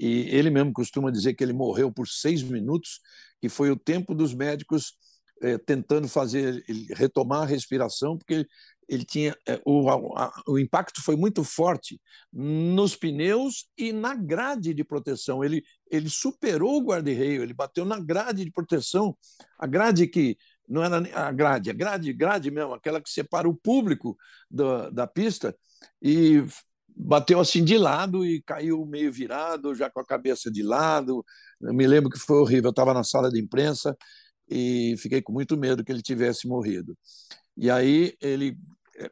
e 0.00 0.34
ele 0.34 0.48
mesmo 0.48 0.72
costuma 0.72 1.10
dizer 1.10 1.34
que 1.34 1.44
ele 1.44 1.52
morreu 1.52 1.92
por 1.92 2.08
seis 2.08 2.42
minutos, 2.42 3.00
que 3.38 3.50
foi 3.50 3.70
o 3.70 3.76
tempo 3.76 4.14
dos 4.14 4.32
médicos 4.32 4.94
é, 5.42 5.58
tentando 5.58 6.08
fazer 6.08 6.64
retomar 6.96 7.42
a 7.42 7.46
respiração, 7.46 8.16
porque 8.16 8.46
ele, 8.88 9.04
tinha 9.04 9.36
é, 9.46 9.60
o, 9.64 9.88
a, 10.16 10.32
o 10.48 10.58
impacto 10.58 11.02
foi 11.02 11.16
muito 11.16 11.44
forte 11.44 12.00
nos 12.32 12.96
pneus 12.96 13.68
e 13.76 13.92
na 13.92 14.14
grade 14.14 14.72
de 14.72 14.82
proteção. 14.82 15.44
Ele, 15.44 15.62
ele 15.90 16.08
superou 16.08 16.78
o 16.78 16.84
guarda-reio, 16.84 17.42
ele 17.42 17.52
bateu 17.52 17.84
na 17.84 18.00
grade 18.00 18.42
de 18.42 18.50
proteção, 18.50 19.14
a 19.58 19.66
grade 19.66 20.06
que 20.06 20.36
não 20.66 20.82
era 20.82 20.96
a 21.14 21.30
grade, 21.30 21.68
a 21.68 21.74
grade, 21.74 22.12
grade 22.14 22.50
mesmo, 22.50 22.72
aquela 22.72 23.02
que 23.02 23.10
separa 23.10 23.48
o 23.48 23.54
público 23.54 24.16
da, 24.50 24.88
da 24.88 25.06
pista, 25.06 25.54
e 26.00 26.44
bateu 27.02 27.40
assim 27.40 27.64
de 27.64 27.78
lado 27.78 28.24
e 28.24 28.42
caiu 28.42 28.84
meio 28.84 29.12
virado, 29.12 29.74
já 29.74 29.90
com 29.90 30.00
a 30.00 30.06
cabeça 30.06 30.50
de 30.50 30.62
lado. 30.62 31.24
Eu 31.60 31.74
me 31.74 31.86
lembro 31.86 32.10
que 32.10 32.18
foi 32.18 32.38
horrível. 32.38 32.68
Eu 32.68 32.70
estava 32.70 32.94
na 32.94 33.04
sala 33.04 33.30
de 33.30 33.40
imprensa 33.40 33.96
e 34.48 34.94
fiquei 34.98 35.22
com 35.22 35.32
muito 35.32 35.56
medo 35.56 35.84
que 35.84 35.92
ele 35.92 36.02
tivesse 36.02 36.46
morrido. 36.46 36.96
E 37.56 37.70
aí 37.70 38.14
ele 38.20 38.56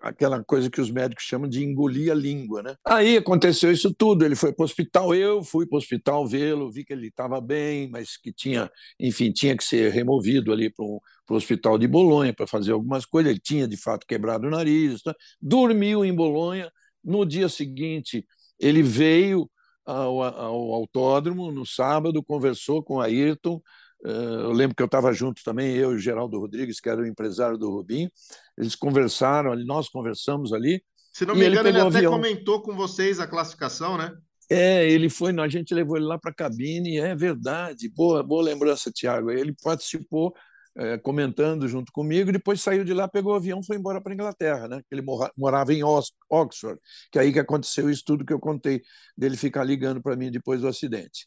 aquela 0.03 0.43
coisa 0.45 0.69
que 0.69 0.81
os 0.81 0.91
médicos 0.91 1.25
chamam 1.25 1.49
de 1.49 1.65
engolir 1.65 2.13
a 2.13 2.15
língua, 2.15 2.63
né? 2.63 2.75
Aí 2.85 3.17
aconteceu 3.17 3.73
isso 3.73 3.95
tudo, 3.95 4.25
ele 4.25 4.35
foi 4.35 4.53
para 4.53 4.63
o 4.63 4.67
hospital, 4.67 5.15
eu 5.15 5.43
fui 5.43 5.67
para 5.67 5.77
o 5.77 5.79
hospital 5.79 6.27
vê-lo, 6.27 6.71
vi 6.71 6.85
que 6.85 6.93
ele 6.93 7.09
estava 7.09 7.41
bem, 7.41 7.89
mas 7.89 8.17
que 8.17 8.33
tinha, 8.33 8.71
enfim, 8.99 9.33
tinha 9.33 9.57
que 9.57 9.65
ser 9.65 9.91
removido 9.91 10.53
ali 10.53 10.71
para 10.71 10.85
o 10.85 11.01
hospital 11.31 11.79
de 11.79 11.87
Bolonha 11.87 12.35
para 12.35 12.47
fazer 12.47 12.73
algumas 12.73 13.07
coisas, 13.07 13.31
ele 13.31 13.41
tinha 13.41 13.67
de 13.67 13.77
fato 13.77 14.07
quebrado 14.07 14.47
o 14.47 14.51
nariz, 14.51 15.03
tá? 15.03 15.15
dormiu 15.41 16.05
em 16.05 16.15
Bolonha, 16.15 16.71
no 17.05 17.25
dia 17.25 17.49
seguinte 17.49 18.27
ele 18.59 18.83
veio 18.83 19.51
ao, 19.85 20.23
ao 20.23 20.73
autódromo 20.75 21.51
no 21.51 21.65
sábado, 21.65 22.23
conversou 22.23 22.83
com 22.83 23.01
a 23.01 23.07
Ayrton, 23.07 23.61
eh, 24.05 24.11
eu 24.11 24.53
lembro 24.53 24.77
que 24.77 24.83
eu 24.83 24.87
estava 24.87 25.13
junto 25.13 25.43
também, 25.43 25.75
eu 25.75 25.93
e 25.93 25.97
o 25.97 25.99
Geraldo 25.99 26.39
Rodrigues, 26.39 26.81
que 26.81 26.89
era 26.89 27.01
o 27.01 27.07
empresário 27.07 27.57
do 27.57 27.71
Rubinho. 27.71 28.11
Eles 28.57 28.75
conversaram, 28.75 29.55
nós 29.65 29.89
conversamos 29.89 30.53
ali. 30.53 30.83
Se 31.13 31.25
não 31.27 31.35
me 31.35 31.49
engano, 31.49 31.69
ele, 31.69 31.79
ele 31.79 31.89
até 31.89 32.07
comentou 32.07 32.63
com 32.63 32.77
vocês 32.77 33.19
a 33.19 33.27
classificação, 33.27 33.97
né? 33.97 34.15
É, 34.51 34.89
ele 34.89 35.11
foi, 35.11 35.39
a 35.39 35.49
gente 35.49 35.75
levou 35.75 35.97
ele 35.97 36.07
lá 36.07 36.19
para 36.19 36.31
a 36.31 36.35
cabine, 36.35 36.99
é 36.99 37.15
verdade, 37.15 37.89
boa, 37.91 38.23
boa 38.23 38.43
lembrança, 38.43 38.91
Tiago. 38.91 39.31
Ele 39.31 39.55
participou 39.63 40.35
é, 40.79 40.97
comentando 40.97 41.67
junto 41.67 41.91
comigo, 41.93 42.31
depois 42.31 42.61
saiu 42.61 42.85
de 42.85 42.95
lá, 42.95 43.09
pegou 43.09 43.33
o 43.33 43.37
avião, 43.37 43.63
foi 43.63 43.77
embora 43.77 44.01
para 44.01 44.13
a 44.13 44.15
Inglaterra, 44.15 44.69
né? 44.69 44.81
Ele 44.91 45.03
morava 45.37 45.75
em 45.75 45.83
Oxford, 45.83 46.81
que 47.11 47.19
é 47.19 47.23
aí 47.23 47.33
que 47.33 47.41
aconteceu 47.41 47.91
isso 47.91 48.05
tudo 48.07 48.25
que 48.25 48.33
eu 48.33 48.39
contei 48.39 48.83
dele 49.17 49.37
ficar 49.37 49.65
ligando 49.65 50.01
para 50.01 50.17
mim 50.17 50.31
depois 50.31 50.61
do 50.61 50.69
acidente. 50.69 51.27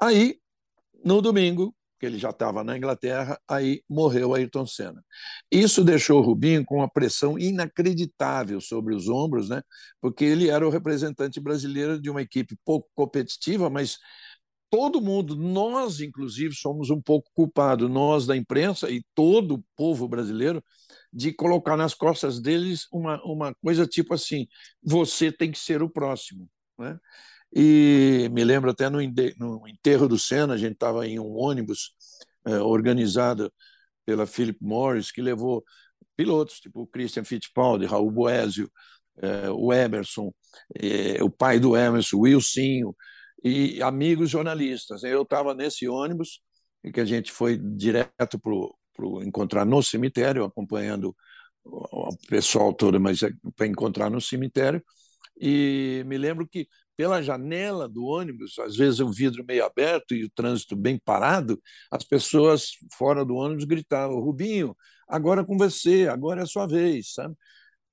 Aí, 0.00 0.38
no 1.02 1.22
domingo, 1.22 1.74
que 1.98 2.06
ele 2.06 2.18
já 2.18 2.30
estava 2.30 2.62
na 2.62 2.76
Inglaterra, 2.76 3.40
aí 3.48 3.82
morreu 3.88 4.34
Ayrton 4.34 4.66
Senna. 4.66 5.02
Isso 5.50 5.82
deixou 5.82 6.20
o 6.20 6.22
Rubinho 6.22 6.62
com 6.64 6.76
uma 6.76 6.90
pressão 6.90 7.38
inacreditável 7.38 8.60
sobre 8.60 8.94
os 8.94 9.08
ombros, 9.08 9.48
né? 9.48 9.62
porque 10.00 10.24
ele 10.24 10.50
era 10.50 10.66
o 10.66 10.70
representante 10.70 11.40
brasileiro 11.40 11.98
de 11.98 12.10
uma 12.10 12.20
equipe 12.20 12.56
pouco 12.64 12.90
competitiva, 12.94 13.70
mas 13.70 13.96
todo 14.74 15.00
mundo, 15.00 15.36
nós 15.36 16.00
inclusive, 16.00 16.52
somos 16.52 16.90
um 16.90 17.00
pouco 17.00 17.30
culpados, 17.32 17.88
nós 17.88 18.26
da 18.26 18.36
imprensa 18.36 18.90
e 18.90 19.04
todo 19.14 19.54
o 19.54 19.64
povo 19.76 20.08
brasileiro, 20.08 20.60
de 21.12 21.32
colocar 21.32 21.76
nas 21.76 21.94
costas 21.94 22.40
deles 22.40 22.88
uma, 22.92 23.22
uma 23.24 23.54
coisa 23.54 23.86
tipo 23.86 24.14
assim: 24.14 24.48
você 24.82 25.30
tem 25.30 25.52
que 25.52 25.60
ser 25.60 25.80
o 25.80 25.88
próximo. 25.88 26.50
Né? 26.76 26.98
E 27.54 28.28
me 28.32 28.42
lembro 28.42 28.68
até 28.68 28.90
no, 28.90 28.98
no 29.38 29.68
enterro 29.68 30.08
do 30.08 30.18
Senna, 30.18 30.54
a 30.54 30.58
gente 30.58 30.72
estava 30.72 31.06
em 31.06 31.20
um 31.20 31.36
ônibus 31.36 31.92
é, 32.44 32.58
organizado 32.58 33.52
pela 34.04 34.26
Philip 34.26 34.58
Morris, 34.60 35.12
que 35.12 35.22
levou 35.22 35.62
pilotos, 36.16 36.58
tipo 36.58 36.80
o 36.82 36.86
Christian 36.88 37.22
Fittipaldi, 37.22 37.86
Raul 37.86 38.10
Boésio, 38.10 38.68
é, 39.22 39.48
o 39.50 39.72
Emerson, 39.72 40.32
é, 40.74 41.22
o 41.22 41.30
pai 41.30 41.60
do 41.60 41.76
Emerson, 41.76 42.16
o 42.16 42.20
Wilsinho, 42.22 42.92
e 43.42 43.82
amigos 43.82 44.30
jornalistas. 44.30 45.02
Eu 45.02 45.22
estava 45.22 45.54
nesse 45.54 45.88
ônibus, 45.88 46.40
que 46.92 47.00
a 47.00 47.04
gente 47.04 47.32
foi 47.32 47.58
direto 47.58 48.38
para 48.38 49.24
encontrar 49.26 49.64
no 49.64 49.82
cemitério, 49.82 50.44
acompanhando 50.44 51.16
o 51.64 52.14
pessoal 52.28 52.72
todo, 52.74 53.00
mas 53.00 53.20
para 53.56 53.66
encontrar 53.66 54.10
no 54.10 54.20
cemitério. 54.20 54.82
E 55.40 56.04
me 56.06 56.18
lembro 56.18 56.46
que 56.46 56.68
pela 56.96 57.22
janela 57.22 57.88
do 57.88 58.04
ônibus, 58.04 58.58
às 58.58 58.76
vezes 58.76 59.00
o 59.00 59.10
vidro 59.10 59.44
meio 59.44 59.64
aberto 59.64 60.14
e 60.14 60.24
o 60.24 60.30
trânsito 60.30 60.76
bem 60.76 60.98
parado, 60.98 61.60
as 61.90 62.04
pessoas 62.04 62.72
fora 62.96 63.24
do 63.24 63.34
ônibus 63.34 63.64
gritavam: 63.64 64.20
Rubinho, 64.20 64.76
agora 65.08 65.44
com 65.44 65.56
você, 65.56 66.06
agora 66.08 66.40
é 66.40 66.44
a 66.44 66.46
sua 66.46 66.66
vez, 66.66 67.14
sabe? 67.14 67.34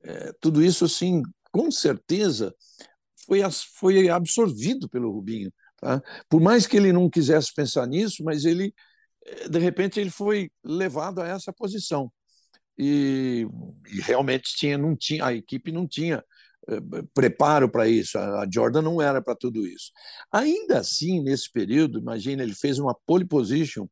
É, 0.03 0.33
tudo 0.39 0.63
isso, 0.63 0.85
assim, 0.85 1.23
com 1.51 1.71
certeza 1.71 2.53
foi, 3.31 3.39
foi 3.79 4.09
absorvido 4.09 4.89
pelo 4.89 5.11
Rubinho. 5.11 5.53
Tá? 5.77 6.01
Por 6.27 6.41
mais 6.41 6.67
que 6.67 6.75
ele 6.75 6.91
não 6.91 7.09
quisesse 7.09 7.53
pensar 7.53 7.87
nisso, 7.87 8.23
mas 8.23 8.43
ele, 8.43 8.73
é, 9.25 9.47
de 9.47 9.59
repente, 9.59 9.99
ele 9.99 10.09
foi 10.09 10.51
levado 10.63 11.21
a 11.21 11.27
essa 11.27 11.53
posição. 11.53 12.11
E, 12.77 13.47
e 13.89 14.01
realmente 14.01 14.55
tinha, 14.55 14.77
não 14.77 14.95
tinha, 14.95 15.25
a 15.25 15.33
equipe 15.33 15.71
não 15.71 15.87
tinha 15.87 16.23
preparo 17.13 17.69
para 17.69 17.87
isso. 17.87 18.17
A 18.17 18.45
Jordan 18.51 18.81
não 18.81 19.01
era 19.01 19.21
para 19.21 19.35
tudo 19.35 19.65
isso. 19.65 19.91
Ainda 20.31 20.79
assim, 20.79 21.21
nesse 21.21 21.51
período, 21.51 21.99
imagina, 21.99 22.43
ele 22.43 22.53
fez 22.53 22.79
uma 22.79 22.95
pole 23.05 23.25
position 23.25 23.87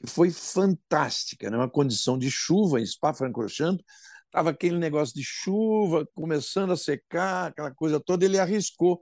que 0.00 0.10
foi 0.10 0.30
fantástica, 0.30 1.50
né? 1.50 1.56
uma 1.56 1.70
condição 1.70 2.18
de 2.18 2.30
chuva 2.30 2.80
em 2.80 2.86
Spa-Francorchamps, 2.86 3.84
estava 4.34 4.50
aquele 4.50 4.78
negócio 4.78 5.14
de 5.14 5.22
chuva 5.22 6.04
começando 6.12 6.72
a 6.72 6.76
secar, 6.76 7.46
aquela 7.46 7.72
coisa 7.72 8.00
toda, 8.00 8.24
ele 8.24 8.36
arriscou 8.36 9.00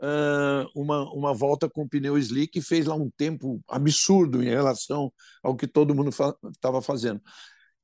uh, 0.00 0.68
uma, 0.74 1.08
uma 1.12 1.32
volta 1.32 1.70
com 1.70 1.86
pneu 1.86 2.18
slick 2.18 2.58
e 2.58 2.62
fez 2.62 2.84
lá 2.86 2.96
um 2.96 3.08
tempo 3.08 3.62
absurdo 3.68 4.42
em 4.42 4.48
relação 4.48 5.12
ao 5.44 5.54
que 5.54 5.68
todo 5.68 5.94
mundo 5.94 6.08
estava 6.08 6.82
fa 6.82 6.92
fazendo. 6.92 7.22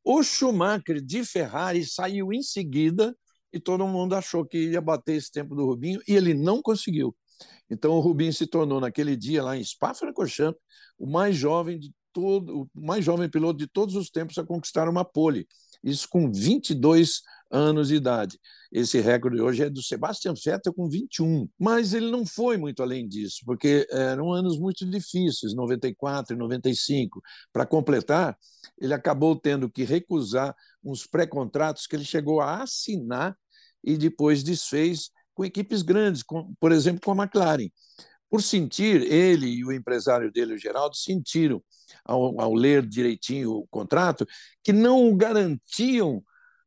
O 0.02 0.20
Schumacher 0.24 1.00
de 1.00 1.24
Ferrari 1.24 1.86
saiu 1.86 2.32
em 2.32 2.42
seguida 2.42 3.16
e 3.52 3.60
todo 3.60 3.86
mundo 3.86 4.16
achou 4.16 4.44
que 4.44 4.70
ia 4.70 4.80
bater 4.80 5.14
esse 5.14 5.30
tempo 5.30 5.54
do 5.54 5.64
Rubinho 5.64 6.00
e 6.08 6.16
ele 6.16 6.34
não 6.34 6.60
conseguiu. 6.60 7.16
Então 7.70 7.92
o 7.92 8.00
Rubinho 8.00 8.32
se 8.32 8.48
tornou 8.48 8.80
naquele 8.80 9.16
dia 9.16 9.44
lá 9.44 9.56
em 9.56 9.62
Spa-Francorchamps 9.62 10.60
o 10.98 11.06
mais 11.06 11.36
jovem 11.36 11.78
de 11.78 11.92
todo, 12.12 12.62
o 12.62 12.68
mais 12.74 13.04
jovem 13.04 13.30
piloto 13.30 13.58
de 13.60 13.68
todos 13.68 13.94
os 13.94 14.10
tempos 14.10 14.36
a 14.38 14.44
conquistar 14.44 14.88
uma 14.88 15.04
pole. 15.04 15.46
Isso 15.84 16.08
com 16.08 16.32
22 16.32 17.20
anos 17.50 17.88
de 17.88 17.94
idade. 17.94 18.38
Esse 18.72 19.00
recorde 19.00 19.40
hoje 19.40 19.62
é 19.62 19.70
do 19.70 19.80
Sebastian 19.80 20.34
Vettel 20.34 20.74
com 20.74 20.88
21, 20.88 21.48
mas 21.56 21.94
ele 21.94 22.10
não 22.10 22.26
foi 22.26 22.56
muito 22.56 22.82
além 22.82 23.06
disso, 23.06 23.42
porque 23.46 23.86
eram 23.90 24.32
anos 24.32 24.58
muito 24.58 24.84
difíceis, 24.84 25.54
94 25.54 26.34
e 26.34 26.38
95. 26.38 27.22
Para 27.52 27.64
completar, 27.64 28.36
ele 28.80 28.92
acabou 28.92 29.36
tendo 29.36 29.70
que 29.70 29.84
recusar 29.84 30.54
uns 30.82 31.06
pré-contratos 31.06 31.86
que 31.86 31.94
ele 31.94 32.04
chegou 32.04 32.40
a 32.40 32.62
assinar 32.62 33.36
e 33.84 33.96
depois 33.96 34.42
desfez 34.42 35.10
com 35.34 35.44
equipes 35.44 35.82
grandes, 35.82 36.22
com, 36.22 36.52
por 36.58 36.72
exemplo, 36.72 37.00
com 37.00 37.12
a 37.12 37.24
McLaren. 37.24 37.68
Por 38.34 38.42
sentir, 38.42 39.00
ele 39.02 39.46
e 39.46 39.64
o 39.64 39.70
empresário 39.70 40.28
dele, 40.28 40.54
o 40.54 40.58
Geraldo, 40.58 40.96
sentiram, 40.96 41.62
ao, 42.04 42.40
ao 42.40 42.52
ler 42.52 42.84
direitinho 42.84 43.52
o 43.52 43.66
contrato, 43.68 44.26
que 44.60 44.72
não 44.72 45.16
garantiam 45.16 46.20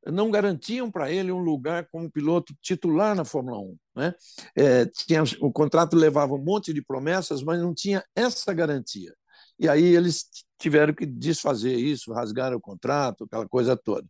não 0.09 0.31
garantiam 0.31 0.89
para 0.89 1.11
ele 1.11 1.29
um 1.29 1.39
lugar 1.39 1.89
como 1.91 2.09
piloto 2.09 2.55
titular 2.61 3.13
na 3.13 3.25
Fórmula 3.25 3.59
1. 3.59 3.77
Né? 3.97 4.13
É, 4.55 4.85
tinha, 4.85 5.21
o 5.41 5.51
contrato 5.51 5.97
levava 5.97 6.35
um 6.35 6.41
monte 6.41 6.71
de 6.71 6.81
promessas, 6.81 7.43
mas 7.43 7.59
não 7.59 7.73
tinha 7.73 8.01
essa 8.15 8.53
garantia. 8.53 9.13
E 9.59 9.67
aí 9.67 9.95
eles 9.95 10.25
tiveram 10.59 10.93
que 10.93 11.05
desfazer 11.05 11.75
isso, 11.75 12.13
rasgar 12.13 12.53
o 12.53 12.61
contrato, 12.61 13.23
aquela 13.25 13.47
coisa 13.47 13.75
toda. 13.75 14.07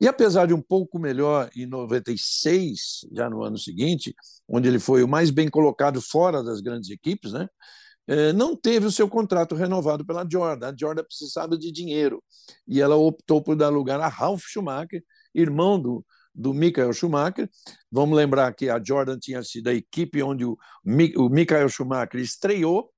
E 0.00 0.06
apesar 0.06 0.46
de 0.46 0.54
um 0.54 0.60
pouco 0.60 0.98
melhor 0.98 1.50
em 1.56 1.66
96, 1.66 3.06
já 3.12 3.28
no 3.28 3.42
ano 3.42 3.58
seguinte, 3.58 4.14
onde 4.48 4.68
ele 4.68 4.78
foi 4.78 5.02
o 5.02 5.08
mais 5.08 5.30
bem 5.30 5.48
colocado 5.48 6.00
fora 6.00 6.42
das 6.42 6.60
grandes 6.60 6.90
equipes, 6.90 7.32
né? 7.32 7.48
É, 8.06 8.32
não 8.32 8.56
teve 8.56 8.86
o 8.86 8.90
seu 8.90 9.08
contrato 9.08 9.54
renovado 9.54 10.04
pela 10.04 10.26
Jordan. 10.28 10.70
A 10.70 10.76
Jordan 10.76 11.04
precisava 11.04 11.56
de 11.56 11.70
dinheiro 11.70 12.22
e 12.66 12.80
ela 12.80 12.96
optou 12.96 13.42
por 13.42 13.54
dar 13.54 13.68
lugar 13.68 14.00
a 14.00 14.08
Ralf 14.08 14.42
Schumacher, 14.46 15.02
irmão 15.34 15.80
do, 15.80 16.04
do 16.34 16.52
Michael 16.52 16.92
Schumacher. 16.92 17.48
Vamos 17.90 18.16
lembrar 18.16 18.52
que 18.54 18.68
a 18.68 18.82
Jordan 18.82 19.18
tinha 19.18 19.42
sido 19.44 19.68
a 19.68 19.74
equipe 19.74 20.22
onde 20.22 20.44
o, 20.44 20.56
o 21.16 21.28
Michael 21.28 21.68
Schumacher 21.68 22.20
estreou, 22.20 22.90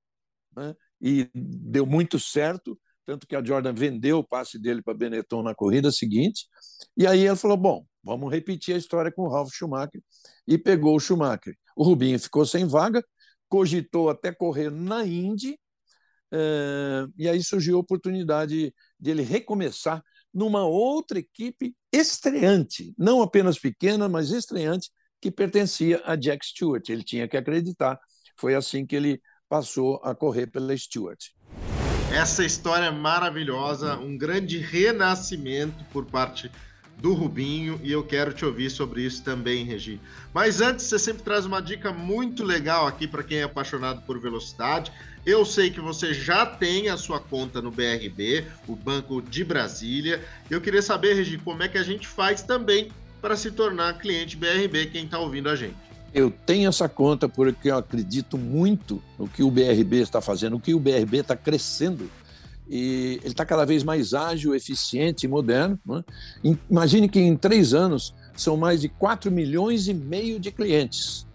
né? 0.55 0.73
E 1.03 1.29
deu 1.35 1.85
muito 1.85 2.17
certo, 2.17 2.79
tanto 3.05 3.27
que 3.27 3.35
a 3.35 3.43
Jordan 3.43 3.73
vendeu 3.73 4.19
o 4.19 4.23
passe 4.23 4.57
dele 4.57 4.81
para 4.81 4.93
Benetton 4.93 5.43
na 5.43 5.53
corrida 5.53 5.91
seguinte. 5.91 6.47
E 6.95 7.05
aí 7.05 7.25
ela 7.25 7.35
falou: 7.35 7.57
bom, 7.57 7.85
vamos 8.01 8.31
repetir 8.31 8.73
a 8.73 8.77
história 8.77 9.11
com 9.11 9.23
o 9.23 9.29
Ralf 9.29 9.51
Schumacher 9.53 10.01
e 10.47 10.57
pegou 10.57 10.95
o 10.95 10.99
Schumacher. 10.99 11.57
O 11.75 11.83
Rubinho 11.83 12.17
ficou 12.17 12.45
sem 12.45 12.65
vaga, 12.65 13.03
cogitou 13.49 14.09
até 14.09 14.31
correr 14.31 14.69
na 14.71 15.05
Indy, 15.05 15.59
eh, 16.31 17.05
e 17.17 17.27
aí 17.27 17.43
surgiu 17.43 17.75
a 17.75 17.81
oportunidade 17.81 18.73
de 18.97 19.11
ele 19.11 19.23
recomeçar 19.23 20.01
numa 20.33 20.65
outra 20.65 21.19
equipe 21.19 21.75
estreante, 21.91 22.93
não 22.97 23.21
apenas 23.21 23.59
pequena, 23.59 24.07
mas 24.07 24.31
estreante, 24.31 24.89
que 25.21 25.29
pertencia 25.29 26.01
a 26.05 26.15
Jack 26.15 26.45
Stewart. 26.45 26.87
Ele 26.89 27.03
tinha 27.03 27.27
que 27.27 27.37
acreditar. 27.37 27.99
Foi 28.37 28.55
assim 28.55 28.85
que 28.85 28.95
ele 28.95 29.21
passou 29.53 30.01
a 30.03 30.15
correr 30.15 30.47
pela 30.47 30.75
Stewart. 30.75 31.25
Essa 32.11 32.43
história 32.43 32.87
é 32.87 32.91
maravilhosa, 32.91 33.95
um 33.97 34.17
grande 34.17 34.57
renascimento 34.57 35.83
por 35.93 36.07
parte 36.07 36.49
do 36.97 37.13
Rubinho 37.13 37.79
e 37.83 37.91
eu 37.91 38.03
quero 38.03 38.33
te 38.33 38.43
ouvir 38.43 38.71
sobre 38.71 39.03
isso 39.03 39.23
também, 39.23 39.63
Regi. 39.63 40.01
Mas 40.33 40.59
antes, 40.59 40.85
você 40.85 40.97
sempre 40.97 41.21
traz 41.21 41.45
uma 41.45 41.61
dica 41.61 41.93
muito 41.93 42.43
legal 42.43 42.87
aqui 42.87 43.07
para 43.07 43.21
quem 43.21 43.41
é 43.41 43.43
apaixonado 43.43 44.01
por 44.07 44.19
velocidade. 44.19 44.91
Eu 45.23 45.45
sei 45.45 45.69
que 45.69 45.79
você 45.79 46.15
já 46.15 46.47
tem 46.47 46.89
a 46.89 46.97
sua 46.97 47.19
conta 47.19 47.61
no 47.61 47.69
BRB, 47.69 48.47
o 48.67 48.75
Banco 48.75 49.21
de 49.21 49.43
Brasília. 49.43 50.19
Eu 50.49 50.61
queria 50.61 50.81
saber, 50.81 51.13
Regi, 51.13 51.37
como 51.37 51.61
é 51.61 51.67
que 51.67 51.77
a 51.77 51.83
gente 51.83 52.07
faz 52.07 52.41
também 52.41 52.89
para 53.21 53.37
se 53.37 53.51
tornar 53.51 53.99
cliente 53.99 54.35
BRB, 54.35 54.87
quem 54.87 55.05
está 55.05 55.19
ouvindo 55.19 55.47
a 55.47 55.55
gente. 55.55 55.92
Eu 56.13 56.29
tenho 56.29 56.69
essa 56.69 56.87
conta 56.87 57.27
porque 57.27 57.71
eu 57.71 57.77
acredito 57.77 58.37
muito 58.37 59.01
no 59.17 59.27
que 59.27 59.41
o 59.41 59.49
BRB 59.49 59.97
está 59.97 60.21
fazendo, 60.21 60.57
o 60.57 60.59
que 60.59 60.73
o 60.73 60.79
BRB 60.79 61.17
está 61.17 61.35
crescendo. 61.35 62.09
E 62.69 63.19
ele 63.21 63.31
está 63.31 63.45
cada 63.45 63.65
vez 63.65 63.83
mais 63.83 64.13
ágil, 64.13 64.53
eficiente 64.53 65.25
e 65.25 65.29
moderno. 65.29 65.79
Né? 65.85 66.03
Imagine 66.69 67.09
que 67.09 67.19
em 67.19 67.35
três 67.35 67.73
anos 67.73 68.13
são 68.35 68.55
mais 68.55 68.81
de 68.81 68.89
4 68.89 69.31
milhões 69.31 69.87
e 69.87 69.93
meio 69.93 70.39
de 70.39 70.51
clientes, 70.51 71.25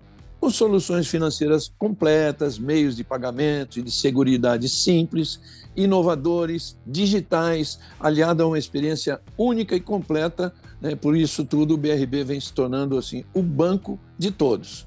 com 0.40 0.48
soluções 0.48 1.08
financeiras 1.08 1.72
completas, 1.78 2.58
meios 2.58 2.96
de 2.96 3.02
pagamento 3.02 3.78
e 3.78 3.82
de 3.82 3.90
seguridade 3.90 4.68
simples, 4.68 5.40
inovadores, 5.76 6.76
digitais, 6.86 7.78
aliado 7.98 8.42
a 8.42 8.46
uma 8.46 8.58
experiência 8.58 9.20
única 9.36 9.74
e 9.74 9.80
completa 9.80 10.52
né? 10.80 10.94
Por 10.94 11.16
isso 11.16 11.44
tudo, 11.44 11.74
o 11.74 11.78
BRB 11.78 12.24
vem 12.24 12.40
se 12.40 12.52
tornando 12.52 12.96
assim 12.96 13.24
o 13.34 13.42
banco 13.42 13.98
de 14.18 14.30
todos. 14.30 14.86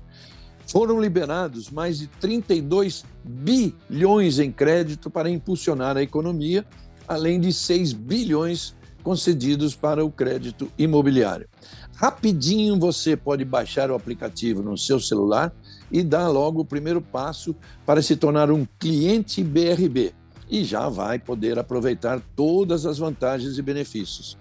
Foram 0.68 1.02
liberados 1.02 1.70
mais 1.70 2.00
de 2.00 2.08
32 2.08 3.04
bilhões 3.24 4.40
em 4.40 4.52
crédito 4.52 5.10
para 5.10 5.30
impulsionar 5.30 5.98
a 5.98 6.04
economia, 6.04 6.66
além 7.08 7.40
de 7.40 7.52
6 7.52 7.94
bilhões 7.94 8.76
concedidos 9.04 9.76
para 9.76 10.06
o 10.06 10.12
crédito 10.12 10.72
imobiliário. 10.78 11.48
Rapidinho 11.96 12.80
você 12.80 13.18
pode 13.18 13.44
baixar 13.44 13.92
o 13.92 13.96
aplicativo 13.96 14.64
no 14.64 14.78
seu 14.78 15.00
celular 15.00 15.54
e 15.92 16.04
dar 16.04 16.30
logo 16.30 16.62
o 16.62 16.66
primeiro 16.66 17.02
passo 17.02 17.56
para 17.86 18.02
se 18.02 18.16
tornar 18.16 18.50
um 18.50 18.66
cliente 18.80 19.44
BRB 19.44 20.14
e 20.50 20.64
já 20.64 20.90
vai 20.90 21.20
poder 21.20 21.60
aproveitar 21.60 22.22
todas 22.36 22.86
as 22.86 22.98
vantagens 22.98 23.58
e 23.58 23.62
benefícios. 23.62 24.41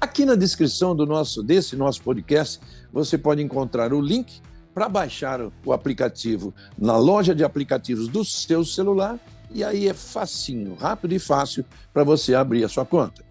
Aqui 0.00 0.24
na 0.24 0.34
descrição 0.34 0.96
do 0.96 1.04
nosso 1.04 1.42
desse 1.42 1.76
nosso 1.76 2.02
podcast, 2.02 2.58
você 2.90 3.18
pode 3.18 3.42
encontrar 3.42 3.92
o 3.92 4.00
link 4.00 4.40
para 4.72 4.88
baixar 4.88 5.40
o 5.62 5.72
aplicativo 5.74 6.54
na 6.78 6.96
loja 6.96 7.34
de 7.34 7.44
aplicativos 7.44 8.08
do 8.08 8.24
seu 8.24 8.64
celular 8.64 9.18
e 9.50 9.62
aí 9.62 9.88
é 9.88 9.92
facinho, 9.92 10.74
rápido 10.74 11.12
e 11.12 11.18
fácil 11.18 11.66
para 11.92 12.02
você 12.02 12.34
abrir 12.34 12.64
a 12.64 12.68
sua 12.68 12.86
conta. 12.86 13.22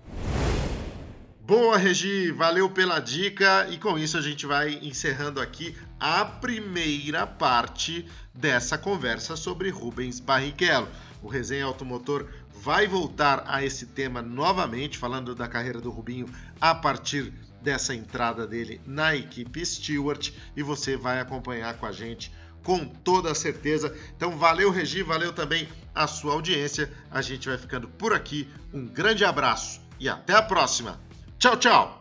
Boa, 1.42 1.76
Regi, 1.78 2.32
valeu 2.32 2.70
pela 2.70 3.00
dica 3.00 3.68
e 3.72 3.80
com 3.80 3.98
isso 3.98 4.16
a 4.16 4.22
gente 4.22 4.46
vai 4.46 4.78
encerrando 4.84 5.42
aqui 5.42 5.76
a 6.00 6.24
primeira 6.24 7.26
parte 7.26 8.06
dessa 8.32 8.78
conversa 8.78 9.36
sobre 9.36 9.72
Rubens 9.72 10.20
Barrichello. 10.20 10.88
O 11.24 11.28
Resenha 11.28 11.66
Automotor 11.66 12.28
vai 12.62 12.88
voltar 12.88 13.44
a 13.48 13.64
esse 13.64 13.88
tema 13.88 14.22
novamente, 14.22 14.98
falando 14.98 15.34
da 15.34 15.48
carreira 15.48 15.80
do 15.80 15.90
Rubinho 15.90 16.28
a 16.60 16.74
partir 16.74 17.34
dessa 17.62 17.94
entrada 17.94 18.48
dele 18.48 18.82
na 18.86 19.16
equipe 19.16 19.66
Stewart 19.66 20.32
e 20.56 20.64
você 20.64 20.96
vai 20.96 21.20
acompanhar 21.20 21.78
com 21.78 21.86
a 21.86 21.92
gente 21.92 22.32
com 22.64 22.86
toda 22.86 23.34
certeza. 23.34 23.96
Então 24.16 24.38
valeu 24.38 24.72
Regi, 24.72 25.04
valeu 25.04 25.34
também 25.34 25.68
a 25.94 26.08
sua 26.08 26.34
audiência. 26.34 26.92
A 27.10 27.22
gente 27.22 27.48
vai 27.48 27.58
ficando 27.58 27.88
por 27.88 28.14
aqui. 28.14 28.48
Um 28.74 28.86
grande 28.86 29.26
abraço 29.26 29.82
e 30.00 30.08
até 30.08 30.34
a 30.36 30.42
próxima. 30.42 31.00
Tchau, 31.38 31.58
tchau. 31.58 31.99